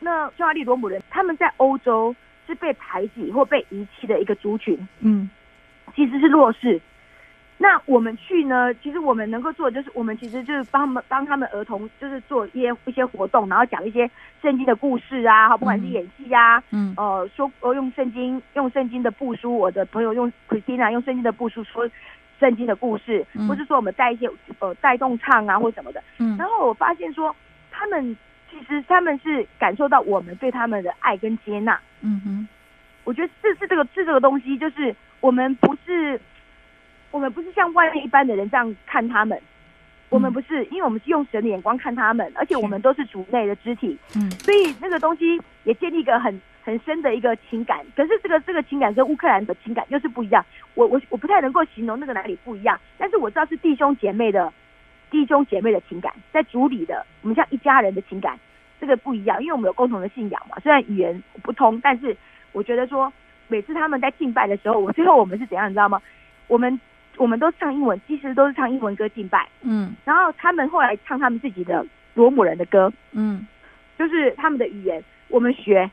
[0.00, 2.12] 那匈牙利罗姆人他们在欧洲
[2.48, 4.76] 是被排挤或被遗弃的一个族群。
[4.98, 5.30] 嗯，
[5.94, 6.80] 其实是弱势。
[7.60, 8.72] 那我们去呢？
[8.74, 14.08] 其实我们能够做的就是，我们其实就是帮他们帮他们儿童，就是做一些一些活动，然后讲一些
[14.40, 21.90] 圣经的故事啊，不管是演戏呀、啊，嗯，呃，说呃用圣经用圣经的布书，我的朋友用 Christina 用圣经的布书说
[22.38, 27.34] 圣经的故事，或是说我们带一些呃带动唱啊或什么的，嗯，然后我发现说
[27.72, 28.16] 他们
[28.48, 32.48] 其实他们是感受到我们对他们的爱跟接纳，嗯哼，
[33.02, 36.20] 我觉得这是这个是这个东西，就是我们不是。
[37.10, 39.40] 我们不是像外面一般的人这样看他们，
[40.10, 47.80] 我们不是，因为我们是用神的眼光看他们，而且我们都是主内的肢体，嗯，所以那个东西也建立一个很很深的一个情感。
[47.96, 50.44] 可是这个这个情感跟乌克兰的情感又是不一样，
[50.74, 54.52] 我我我不太能够形容那个哪里不一样，但是我知道是弟兄姐妹的
[55.10, 58.38] 弟兄姐妹的情感，在主里的我们像一家人的情感，
[58.78, 60.58] 这个不一样，因为我们有共同的信仰嘛。
[60.62, 62.16] 虽然语言不通，但是
[62.52, 63.12] 我觉得说
[63.48, 66.00] 每次他们在敬拜的时候，我最后我们是怎样，你知道吗？
[66.46, 66.78] 我们。
[67.18, 69.46] 我们都唱英文，其实都是唱英文歌敬拜。
[69.62, 72.90] 嗯，然后他们后来唱他们自己的罗姆人的歌。
[73.12, 73.46] 嗯，
[73.98, 75.90] 就是他们的语言，我们学。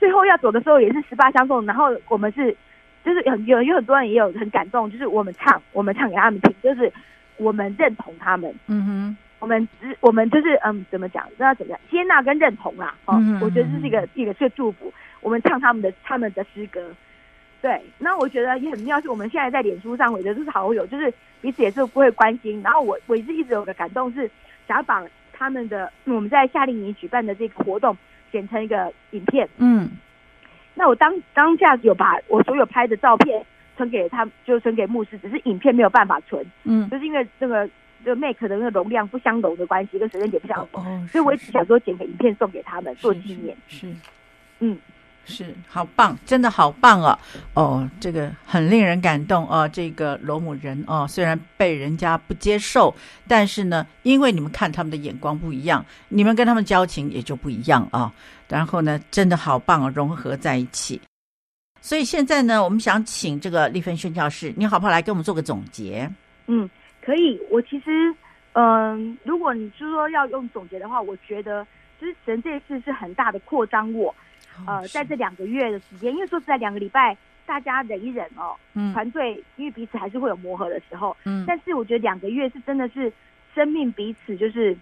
[0.00, 2.56] 最后要走的时候也是十八相送，然后我们是，
[3.04, 6.92] 就是有有有很多人也有很感动，就是我们唱，我们唱给他们听，就是
[7.36, 8.54] 我们认同他们。
[8.68, 11.24] 嗯哼，我们只我们就是嗯，怎么讲？
[11.30, 12.94] 不知道怎么样接纳跟认同啦？
[13.06, 14.92] 哦，嗯我觉得这是一个一个是祝福。
[15.20, 16.94] 我们唱他们的他们的诗歌。
[17.60, 22.62] 对，那我觉得也很妙，是我们现在在脸书上，我觉得都是好友，就是彼此也是不会关心。
[22.62, 24.30] 然后我我一直一直有个感动，是
[24.68, 27.96] 想要把他们的我们在夏令营举办的这个活动
[28.30, 29.48] 剪成一个影片。
[29.56, 29.90] 嗯，
[30.74, 33.44] 那我当当下有把我所有拍的照片
[33.76, 36.46] 存给他，就存给牧师，只是影片没有办法存。
[36.62, 37.68] 嗯，就是因为这个
[38.04, 43.56] 这个 Mac 的那个容量不相容的关系，跟时间点不相容，哦哦，所以我一直想说剪个影片送给他们做纪念。
[43.66, 43.96] 是，是，
[44.60, 44.78] 嗯。
[45.28, 47.18] 是，好棒，真的好棒哦！
[47.54, 49.68] 哦，这个很令人感动哦。
[49.68, 52.92] 这个罗姆人哦，虽然被人家不接受，
[53.28, 58.10] 但是呢，因为你们看他们的眼光不一样，你们跟他们交情也就不一样啊、
[58.48, 61.00] 然后呢，真的好棒哦，融合在一起。
[61.80, 66.10] 所以现在呢，我们想请这个丽芬宣教士，你好不好来给我们做个总结？
[66.46, 66.68] 嗯，
[67.04, 67.38] 可以。
[67.50, 68.14] 我其实，
[68.54, 71.66] 嗯、如果你是说要用总结的话，我觉得
[72.00, 74.14] 其实神这一次是很大的扩张我。
[74.66, 77.16] 呃，在这两个月的时间，因为说实在两个礼拜
[77.46, 78.54] 大家忍一忍哦。
[78.74, 81.16] 嗯，团队因为彼此还是会有磨合的时候。
[81.24, 83.12] 嗯，但是我觉得两个月是真的是
[83.54, 84.76] 生命彼此就是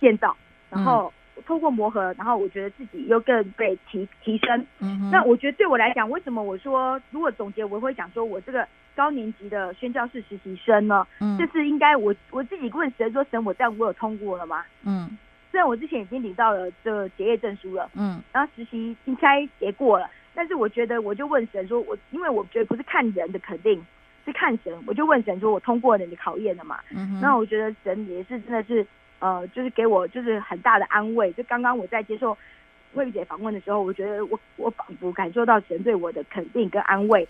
[0.00, 0.36] 建造，
[0.70, 1.12] 然后
[1.46, 4.66] 透过磨合，然后我觉得自己又更被提提升。
[4.80, 11.06] 嗯，那我觉得对我来讲，为什么我说如果总结，我会讲说我这个高年级的宣教士实习生呢？
[11.20, 14.64] 嗯，这是应该我我自己问神说，神，我这样我有通过了吗？
[14.84, 15.16] 嗯。
[15.54, 23.80] 虽然我之前已经领到了这个结业证书了，嗯，然后实习应该也过了，但是我觉得我就问神说，我因为我觉得不是看人的肯定，
[24.24, 26.80] 是看神，我就问神说，我通过了你的考验了嘛？
[26.90, 28.84] 嗯，那我觉得神也是真的是，
[29.20, 31.32] 呃，就是给我就是很大的安慰。
[31.34, 32.36] 就刚刚我在接受
[32.92, 37.24] 慧玉姐访问的时候，我觉得我我仿佛感受到神对我的肯定跟安慰。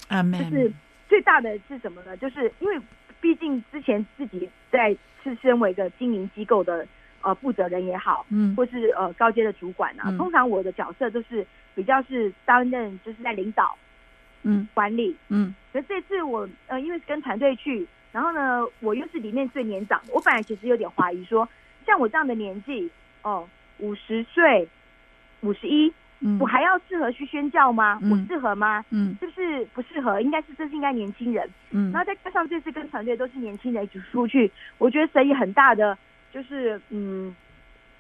[0.51, 0.73] 就是
[1.11, 2.17] 最大的是什么呢？
[2.17, 2.81] 就是因为
[3.21, 6.89] 毕竟之前自己在是身为一个经营机构的。
[7.25, 13.75] 呃，负责人也好，嗯，或是呃高阶的主管啊，嗯，通常我的角色都是比较是担任就是在领导，
[14.43, 15.55] 嗯，管理，嗯。
[15.73, 21.49] 可是这次我呃，因为跟团队去，然后呢，我又是里面最年长的，我本来其实有点怀疑说，
[21.87, 22.91] 像我这样的年纪，
[23.23, 24.69] 哦，五十岁，
[25.41, 25.91] 五十一，
[26.39, 27.99] 我还要适合去宣教吗？
[28.03, 28.85] 嗯，我适合吗？
[28.91, 30.21] 嗯，是不是不适合？
[30.21, 31.91] 应该是这是应该年轻人，嗯。
[31.91, 35.97] 然后再加上这次跟团队都是年轻人一起出去，我觉得生意很大的。
[36.35, 37.33] 就是嗯，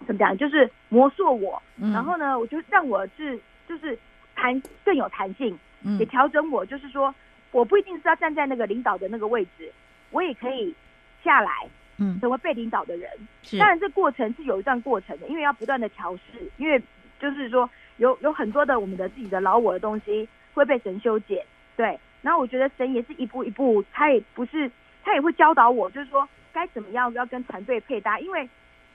[0.09, 0.37] 怎么讲？
[0.37, 3.97] 就是磨塑我，嗯、然后呢，我就让我是就是
[4.35, 6.67] 弹更有弹性，嗯、也调整我。
[6.67, 7.15] 就是说，
[7.53, 9.73] 我不一定是要站在那个领导的那个位置，
[10.11, 10.75] 我也可以
[11.23, 11.69] 下来，
[11.99, 13.09] 嗯，成为被领导的人。
[13.45, 16.83] 是当然，这过程是有一段过程的，因为要不断的调试，因为
[17.21, 21.41] 就是说有有很多的我们的自己的老我的东西会被神修剪，
[21.77, 21.97] 对。
[22.21, 24.69] 然后我觉得神也是一步一步，他也不是
[25.05, 26.29] 他也会教导我，就是说。
[26.55, 28.19] 该怎么样要跟团队配搭？
[28.21, 28.49] 因为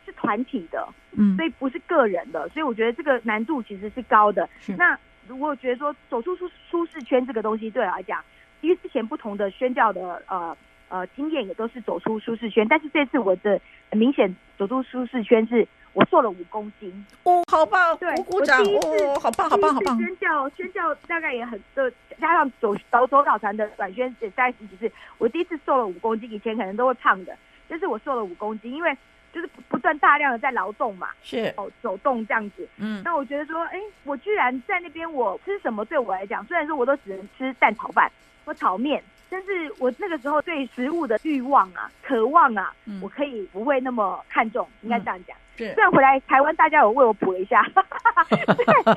[0.05, 4.49] 是团体的，嗯，所以不是个人的，所以我觉得这个难度其实是高的。
[4.59, 4.75] 是。
[4.77, 8.23] 那如果觉得说走出舒舒适圈这个东西对我来讲，
[8.61, 15.67] 因为之前不同的宣教的呃呃经验也都是走出舒适圈，但是这次我的很明显走出舒适圈是。
[15.93, 17.97] 我瘦了五公斤哦，好棒！
[17.97, 19.97] 对，鼓鼓掌哦，好棒，好棒，好棒！
[19.97, 21.89] 宣教宣教大概也很，就
[22.21, 27.35] 加上走走走导团的短宣也在十几次，我第一次瘦了五公斤，以前可能都会胖的，
[27.69, 28.97] 但是我瘦了五公斤，因为
[29.31, 38.11] 就是不断大量的在劳动嘛，是哦，走动这样子，嗯，那我觉得说，哎，我居然在那边，我吃什么对我来讲，虽然说我都只能吃蛋炒饭
[38.43, 39.01] 或炒面。
[39.31, 45.37] 但是我那个时候对食物的欲望啊、渴望啊，嗯、我可以不会那么看重，应该这样讲。
[45.55, 47.63] 对、嗯，虽然回来台湾大家有为我补了一下，
[48.27, 48.43] 对，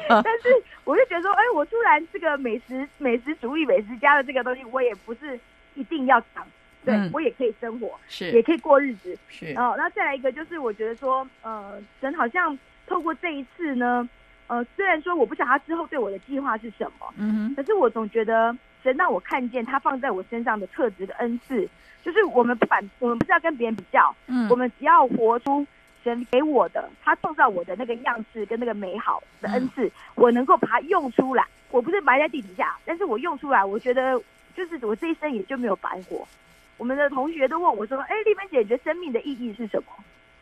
[0.08, 0.48] 但是
[0.85, 5.38] 我就觉得说，哎，我突然这个美食美食主义、美食家的这个东西，我也不是
[5.74, 6.46] 一定要讲，
[6.85, 9.55] 对、嗯、我也可以生活，是，也可以过日子，是。
[9.57, 14.09] 哦，那再来一个就是，我觉得说，呃，神好像透过这一次呢，
[14.47, 18.57] 呃，虽然说我不晓得他之后对我的计划是什么，嗯哼，可是我总觉得。
[18.83, 21.68] 神让我看见他放在我身上的特质的恩赐，
[22.03, 25.64] 就是我们不管我们不是要跟别人比较，嗯，我们只要活出
[26.03, 31.47] 神给我的，他创造我的那个样式跟那个美好的恩赐，嗯，我能够把它用出来。
[31.71, 34.21] 我不是埋在地底下，但是我用出来，我觉得
[34.57, 36.27] 就是我这一生也就没有白活。
[36.83, 39.92] 我们的同学都问我说：“哎，丽芬姐，你觉得生命的意义是什么？”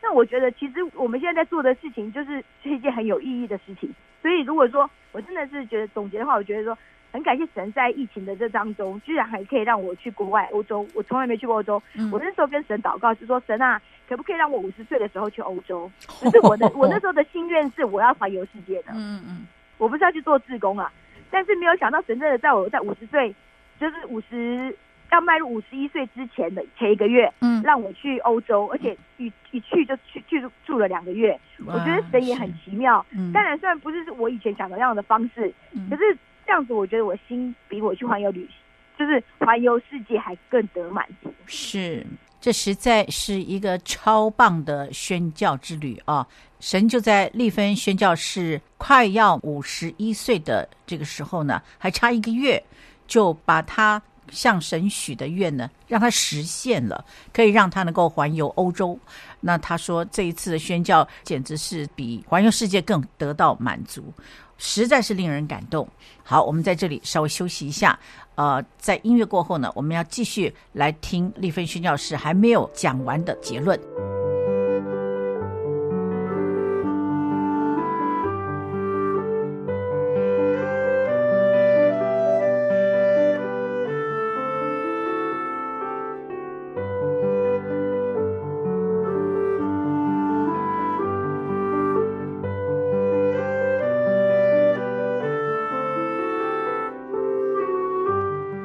[0.01, 3.93] 那我觉得其实我们现在在做的事情，就是是一件很有意义的事情。
[4.23, 6.75] 所以如果说我真的是觉得总结的话，我觉得说。
[7.13, 10.87] 很感谢神，在疫情的这当中，居然还可以让我去国外欧洲。
[10.93, 11.83] 我从来没去过欧洲。
[11.93, 18.93] 嗯、我那时候跟神祷告是说：“神啊，可不可以让我五十岁的时候去欧洲？”可是我的 我那时候的心愿是我要环游世界的。
[18.93, 19.45] 嗯嗯，
[19.77, 20.89] 我不是要去做志工啊，
[21.29, 23.35] 但是没有想到神真的在我在五十岁，
[23.77, 24.73] 就是五十
[25.11, 31.39] 要迈入五十一岁之前的前一个月，嗯，让我去欧洲，而且一一去就去去住了两个月。
[31.65, 33.05] 我觉得神也很奇妙。
[33.11, 36.17] 嗯，当然虽然不是我以前想的那样的方式，嗯、可是。
[36.43, 38.55] 这样子，我觉得我心比我去环游旅行，
[38.97, 41.33] 就是环游世界还更得满足。
[41.45, 42.05] 是，
[42.41, 46.27] 这实在是一个超棒的宣教之旅啊！
[46.59, 52.61] 神就在丽芬宣教士快要五十一岁的这个时候呢，还差一个月，
[53.07, 58.97] 就把他向神许的愿呢，让他实现了，可以让他能够环游欧洲。
[59.39, 64.11] 那他说，这一次的宣教简直是比环游世界更得到满足。
[64.57, 65.87] 实在是令人感动。
[66.23, 67.97] 好，我们在这里稍微休息一下。
[68.35, 73.79] 呃，在音乐过后呢，我们要继续来听丽芬宣教士还没有讲完的结论。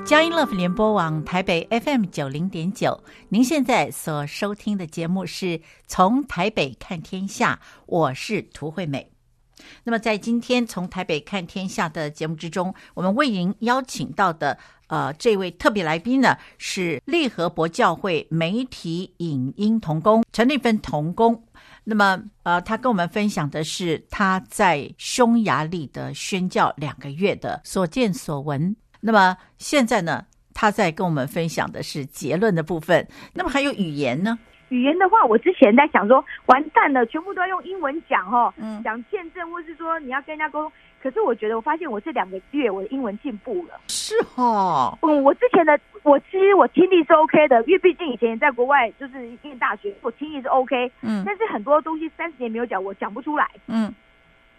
[0.06, 9.10] 江音乐福联播网台北 FM 九零点九，您现在所收听的节目是从台北看天下，我是涂惠美。
[9.82, 21.42] 那么在今天从台北看天下的节目之中，我们为您邀请到的呃这位特别来宾呢，是利和伯教会媒体影音同工陈立芬同工。
[21.82, 28.76] 那么呃，他跟我们分享的是他在匈牙利的宣教两个月的所见所闻。
[29.06, 33.06] 那么现在呢，他在跟我们分享的是结论的部分。
[33.32, 34.36] 那么还有语言呢？
[34.70, 40.72] 语言的话，我之前在想说，完蛋了，全部都要用英文讲哦，嗯，讲见证，或是说你要跟人家沟通。
[41.00, 43.78] 可是我觉得，我发现我这两个月我的英文进步了。
[43.86, 53.94] 是哦，嗯，我之前的我其实我听力是 OK 的，因为毕竟以前在国外就是念大学，我听力是 OK，嗯，但是很多东西三十年没有讲，我讲不出来，嗯。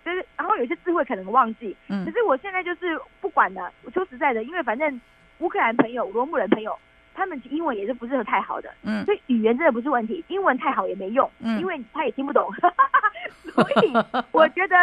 [0.08, 3.70] 就是，然后有些智慧可能忘记，嗯，可是我现在就是不管了。
[3.84, 5.02] 我说实在的，因为反正
[5.40, 6.78] 乌克兰朋友、罗姆人朋友，
[7.14, 12.50] 他们英文也是不是太好的，嗯，所以语言真的不是问题，英文太好也没用，嗯，因为他也听不懂，
[13.54, 13.94] 所以
[14.32, 14.76] 我觉得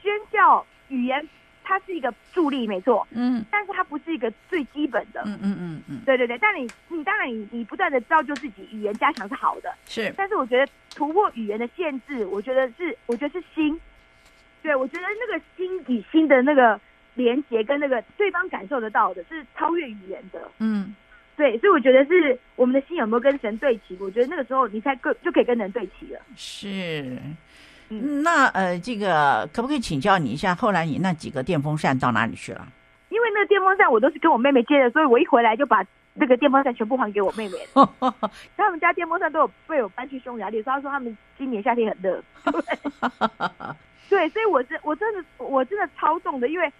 [0.00, 1.28] 宣教语言
[1.62, 13.78] 它是一个助力，没错，嗯，但是它不是一个最基本的，嗯嗯嗯嗯，对对对，但你你当然你你不断的造就自己，语言加强是好的，是，但是我觉得突破语言的限制，我觉得是，我觉得是心。
[14.62, 16.78] 对，我觉得那个心与心的那个
[17.14, 20.40] 连接，跟那个对方感受得到的，是超越语言的。
[20.58, 20.94] 嗯，
[21.36, 23.96] 对，所以我觉得是我们的心有没有跟神对齐？
[24.00, 26.20] 我觉得那个时候你才跟就可以跟人对齐了。
[26.36, 27.18] 是，
[27.88, 30.54] 嗯，那呃，这个可不可以请教你一下？
[30.54, 32.66] 后来你那几个电风扇到哪里去了？
[33.08, 35.84] 因为那个电风扇我都是跟我妹妹借的，所以我一回来就把
[36.14, 37.92] 那个电风扇全部还给我妹妹了。
[38.56, 42.22] 他们家电风扇都有被我搬去匈牙利，所以他说他们今年夏天很热。
[44.10, 46.70] 对，所以我是我真的我真的超重的，因为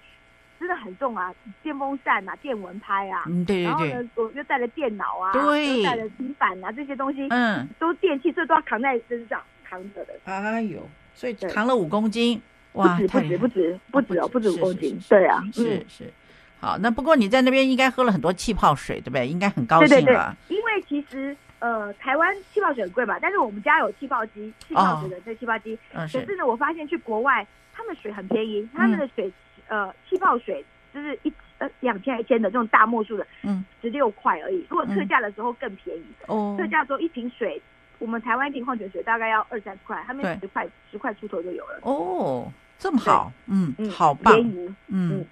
[0.59, 10.15] 真的很重啊，电风扇啊，电蚊拍啊，嗯，对对对，然后呢，我又带了电脑啊，对，又带了平板啊，这些东西，嗯，都电器，所以都要扛在身上扛着的。
[10.25, 10.81] 哎呦，
[11.15, 16.13] 所以扛了五公斤，哇，不止不止不止不止哦，不止五公斤，对啊，是是。
[16.61, 19.27] 好，那不过你在那边应该喝了很多气泡水，对不对？
[19.27, 20.37] 应该很高兴吧？
[20.49, 21.37] 对对对，因为其实。
[21.61, 25.79] 呃，台湾气泡水很贵嘛，但是我们家有气泡机，气泡水的这气泡机。
[25.95, 29.31] 哦、可是呢，我发现去国外，他们水很便宜，他们的水，
[29.69, 34.67] 嗯、呃，气泡水就是一呃两千一千的这种大墨数的，嗯，十六块而已。
[34.71, 37.61] 如果特价的时候更便宜，哦、嗯，特价的时候一瓶水，
[37.99, 41.79] 我们台湾一瓶矿泉水大概要二三十块，他们十块十块出头就有了。
[41.83, 45.25] 哦，这么好，嗯，好棒，便宜，嗯。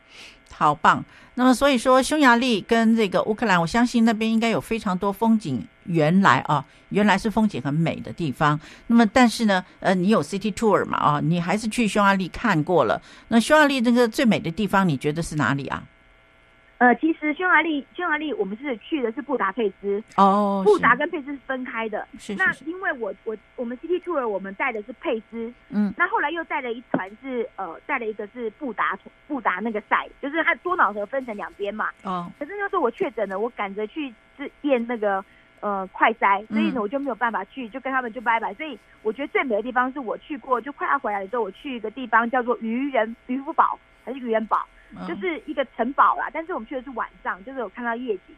[0.53, 1.05] 好棒！
[1.35, 5.65] 那么所以说，匈牙利跟这个乌克兰，我相信那边应该有非常多风景。
[5.85, 8.59] 原来啊，原来是风景很美的地方。
[8.87, 10.99] 那么，但是呢，呃，你有 City Tour 嘛？
[10.99, 13.01] 啊，你还是去匈牙利看过了。
[13.29, 15.83] 那匈牙利那个最美的地方，你觉得是哪里啊？
[16.79, 22.07] 呃，其实匈牙利，匈牙利我们是去的是布达佩斯哦，布达跟佩斯是分开的。
[22.37, 31.89] 那因为我我我们 City Tour 我们带的是佩斯，嗯，那后来又带了一团是呃带了一个是布达布达那个赛，就是它多瑙河分成两边嘛。
[32.05, 35.25] 哦，可是那时候我确诊了，我赶着去是验那个
[35.59, 38.55] 呃快筛，所以呢我就没有办法去，就跟他们就拜拜。
[38.55, 44.65] 所以我觉得最美的地方是我去过，就快要回来的时候，我去一个地方叫做渔人渔夫堡还是渔人堡。
[45.07, 48.35] 就是一个城堡啦，但是我们去的是晚上，就是有看到夜景，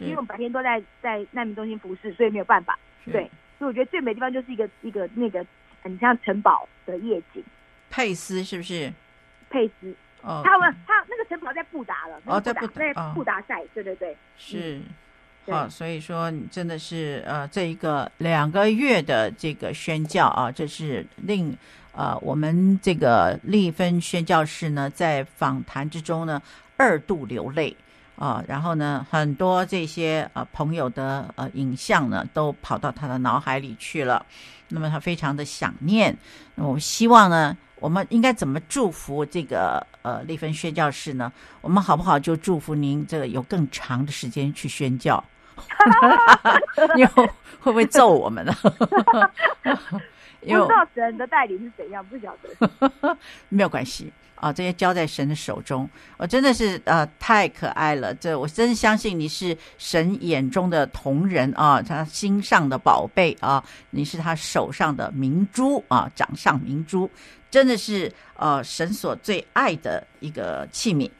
[0.00, 2.78] 因为我们白天都在在难民中心服侍，所以没有办法。
[3.06, 5.44] 对，所以我觉得最美的地方就是一个一个那个
[5.82, 7.42] 很像城堡的夜景。
[7.90, 8.92] 佩斯是不是？
[9.48, 14.80] 佩斯哦，他们他那个城堡在布达了哦，在布达在布达赛，对对对，是。
[15.46, 21.56] 好，所以说你真的是呃，这一个两个月的这个宣教啊，这是令。
[21.96, 26.42] 呃，我们这个丽芬宣教士呢，在访谈之中呢，
[26.76, 27.76] 二度流泪
[28.16, 34.24] 啊、然后呢，很多这些呃朋友的呃影像呢，都跑到他的脑海里去了。
[34.68, 36.16] 那么他非常的想念。
[36.54, 41.32] 那我希望呢，我们应该怎么祝福这个呃丽芬宣教士呢？
[41.60, 45.22] 我们好不好就祝福您这个有更长的时间去宣教？
[46.96, 47.28] 你会
[47.62, 48.54] 不会揍我们呢？
[50.40, 53.16] 不知道神的带领是怎样，不晓得。
[53.48, 55.88] 没有关系啊，这些交在神的手中。
[56.16, 67.10] 我真的是呃太可爱了，这我真相信你是神眼中的同人啊，他心上的宝贝啊，你是他手上的明珠啊，掌上明珠，
[67.50, 71.10] 真的是呃神所最爱的一个器皿。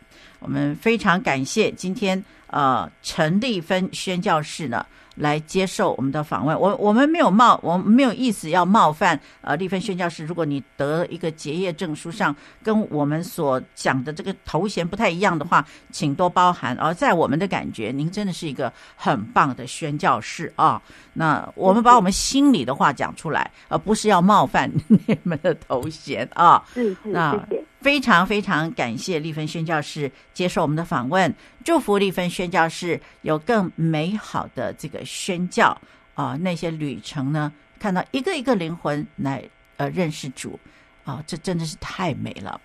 [0.40, 2.22] 我们非常感谢今天
[2.55, 4.86] 呃陈丽芬宣教士呢。
[5.16, 10.24] 来接受我们的访问，我我们没有冒，我们没有意思要冒犯呃丽芬宣教士。
[10.24, 12.34] 如果你得一个结业证书上
[12.64, 16.76] 跟我们所讲的这个头衔不太一样的话，请多包涵。
[16.78, 20.82] 而在我们的感觉，您真的是一个很棒的宣教士啊。
[21.12, 26.64] 那我们把我们心里的话讲出来，而不是要冒犯你们的头衔啊。
[26.74, 27.64] 是是，谢谢。
[27.80, 31.32] 非常非常感谢丽芬宣教士接受我们的访问，
[31.64, 35.68] 祝福丽芬宣教士有更美好的这个宣教
[36.12, 39.42] 啊、呃，那些旅程呢，看到一个一个灵魂来
[39.78, 40.60] 呃认识主
[41.04, 42.60] 啊、呃，这真的是太美了。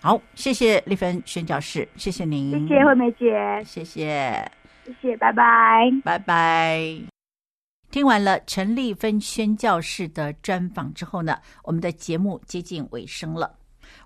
[0.00, 4.48] 好，谢谢丽芬宣教士，谢谢您，谢谢惠美姐，谢谢，
[4.86, 6.80] 谢谢，拜拜，拜拜。
[7.90, 13.57] 听完了陈丽芬宣教士的专访之后呢，我们的节目接近尾声了。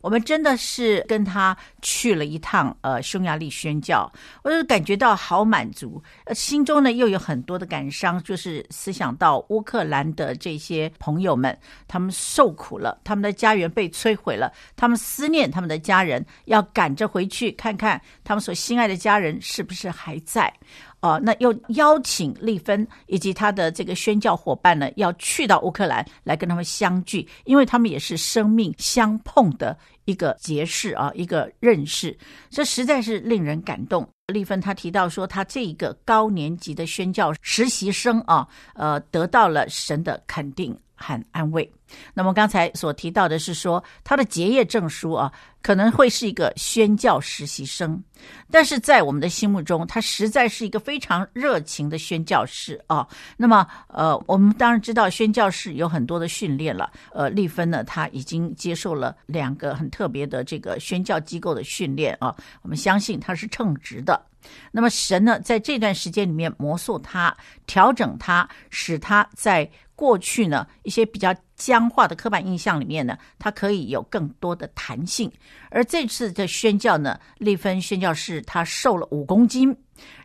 [0.02, 11.56] 我们真的是跟他去了一趟，呃，匈牙利宣教，我就感觉到好满足，呃，心中呢又有很多的感伤，就是思想到乌克兰的这些朋友们，
[11.88, 20.52] 他们受苦了，他们的家园被摧毁了，他们思念他们的家人，要赶着回去看看他们所心爱的家人是不是还在。
[21.00, 32.16] 哦，那又邀请丽芬以及他的这个宣教伙伴呢，要去到乌克兰来跟他们相聚，因为他们也是生命相碰的一个结识啊，一个认识，
[32.50, 34.08] 这实在是令人感动。
[34.32, 41.70] 丽芬她提到说，她这一个高年级的宣教实习生啊，呃，得到了神的肯定和安慰。
[42.14, 45.30] 那么刚才所提到的是说，他的结业证书啊，
[45.60, 48.02] 可能会是一个宣教实习生，
[48.50, 53.06] 但是在我们的心目中，他实在是一个非常热情的宣教士啊。
[53.36, 56.90] 那么，呃，我们当然知道宣教士有很多的训练了。
[57.12, 62.34] 呃，丽芬呢，他已经接受了两个很特别的这个宣教机构的训练啊。
[62.62, 64.31] 我们相信他是称职的。
[64.70, 67.36] 那么神呢，在这段时间里面磨塑他、
[67.66, 69.70] 调整他，使他在。
[69.94, 75.30] 过去呢，一些比较僵化的刻板印象里面呢，他可以有更多的弹性。
[75.70, 79.76] 而这次的宣教呢，丽芬宣教士他瘦了五公斤，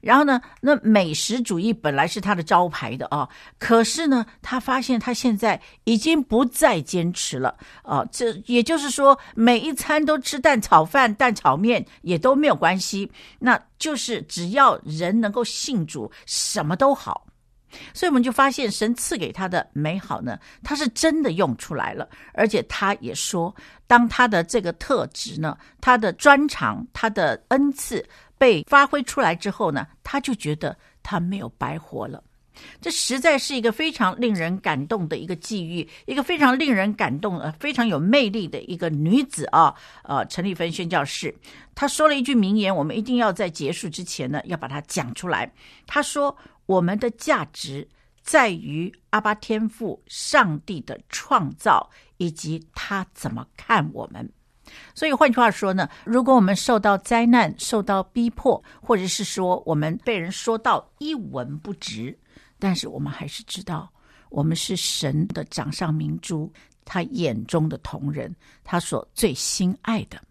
[0.01, 3.27] 然后呢，那美食主义本来是他的招牌的啊，
[3.59, 8.05] 可是呢，他发现他现在已经不再坚持了啊。
[8.11, 17.25] 这也就是说，每一餐都吃蛋炒饭、蛋炒面也都没有关系，那就是只要人能够信主，什么都好。
[17.93, 23.53] 所以我们就发现，神赐给他的美好呢，他是真的用出来了，而且他也说，
[23.85, 28.03] 当他的这个特质呢，他的专长、他的恩赐
[28.37, 32.23] 被发挥出来之后呢，他就觉得他没有白活了。
[32.81, 39.73] 这实在是一个非常令人感动的一个际遇，一个非常令人感动、呃，非常有魅力的一个女子啊，
[40.03, 41.35] 呃，陈丽芬宣教士，
[41.75, 45.51] 她说了一句名言，我们一定要在结束之前呢，要把它讲出来。
[45.85, 46.35] 她说。
[46.67, 47.87] 我们的价值
[48.21, 54.29] 在于阿巴天赋上帝的创造，以及他怎么看我们。
[54.93, 62.17] 所以换句话说呢，如果我们受到灾难、受到逼迫，或者是说我们被人说到一文不值，
[62.59, 63.91] 但是我们还是知道，
[64.29, 66.51] 我们是神的掌上明珠，
[66.85, 70.21] 他眼中的同人，他所最心爱的。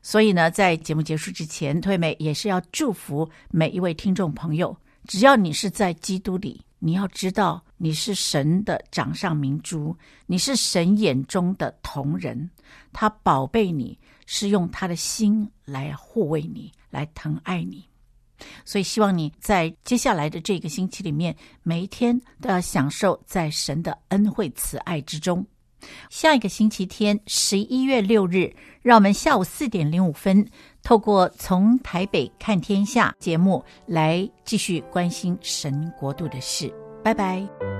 [0.00, 4.76] 所以呢，在节目结束之前，退美也是要祝福每一位听众朋友。
[5.06, 9.96] 只要你是在基督里，你要知道你是神的掌上明珠，
[10.26, 12.50] 你是神眼中的同人，
[12.92, 17.84] 他宝贝你，是用他的心来护卫你，来疼爱你。
[18.66, 25.44] 所以希望你在接下来的这个星期里面，每一天都要享受在神的恩惠慈爱之中。
[26.10, 30.46] 下一个星期天，十一月六日，让我们下午四点零五分，
[30.86, 36.72] 透过从台北看天下节目来继续关心神国度的事。
[37.02, 37.75] 拜拜。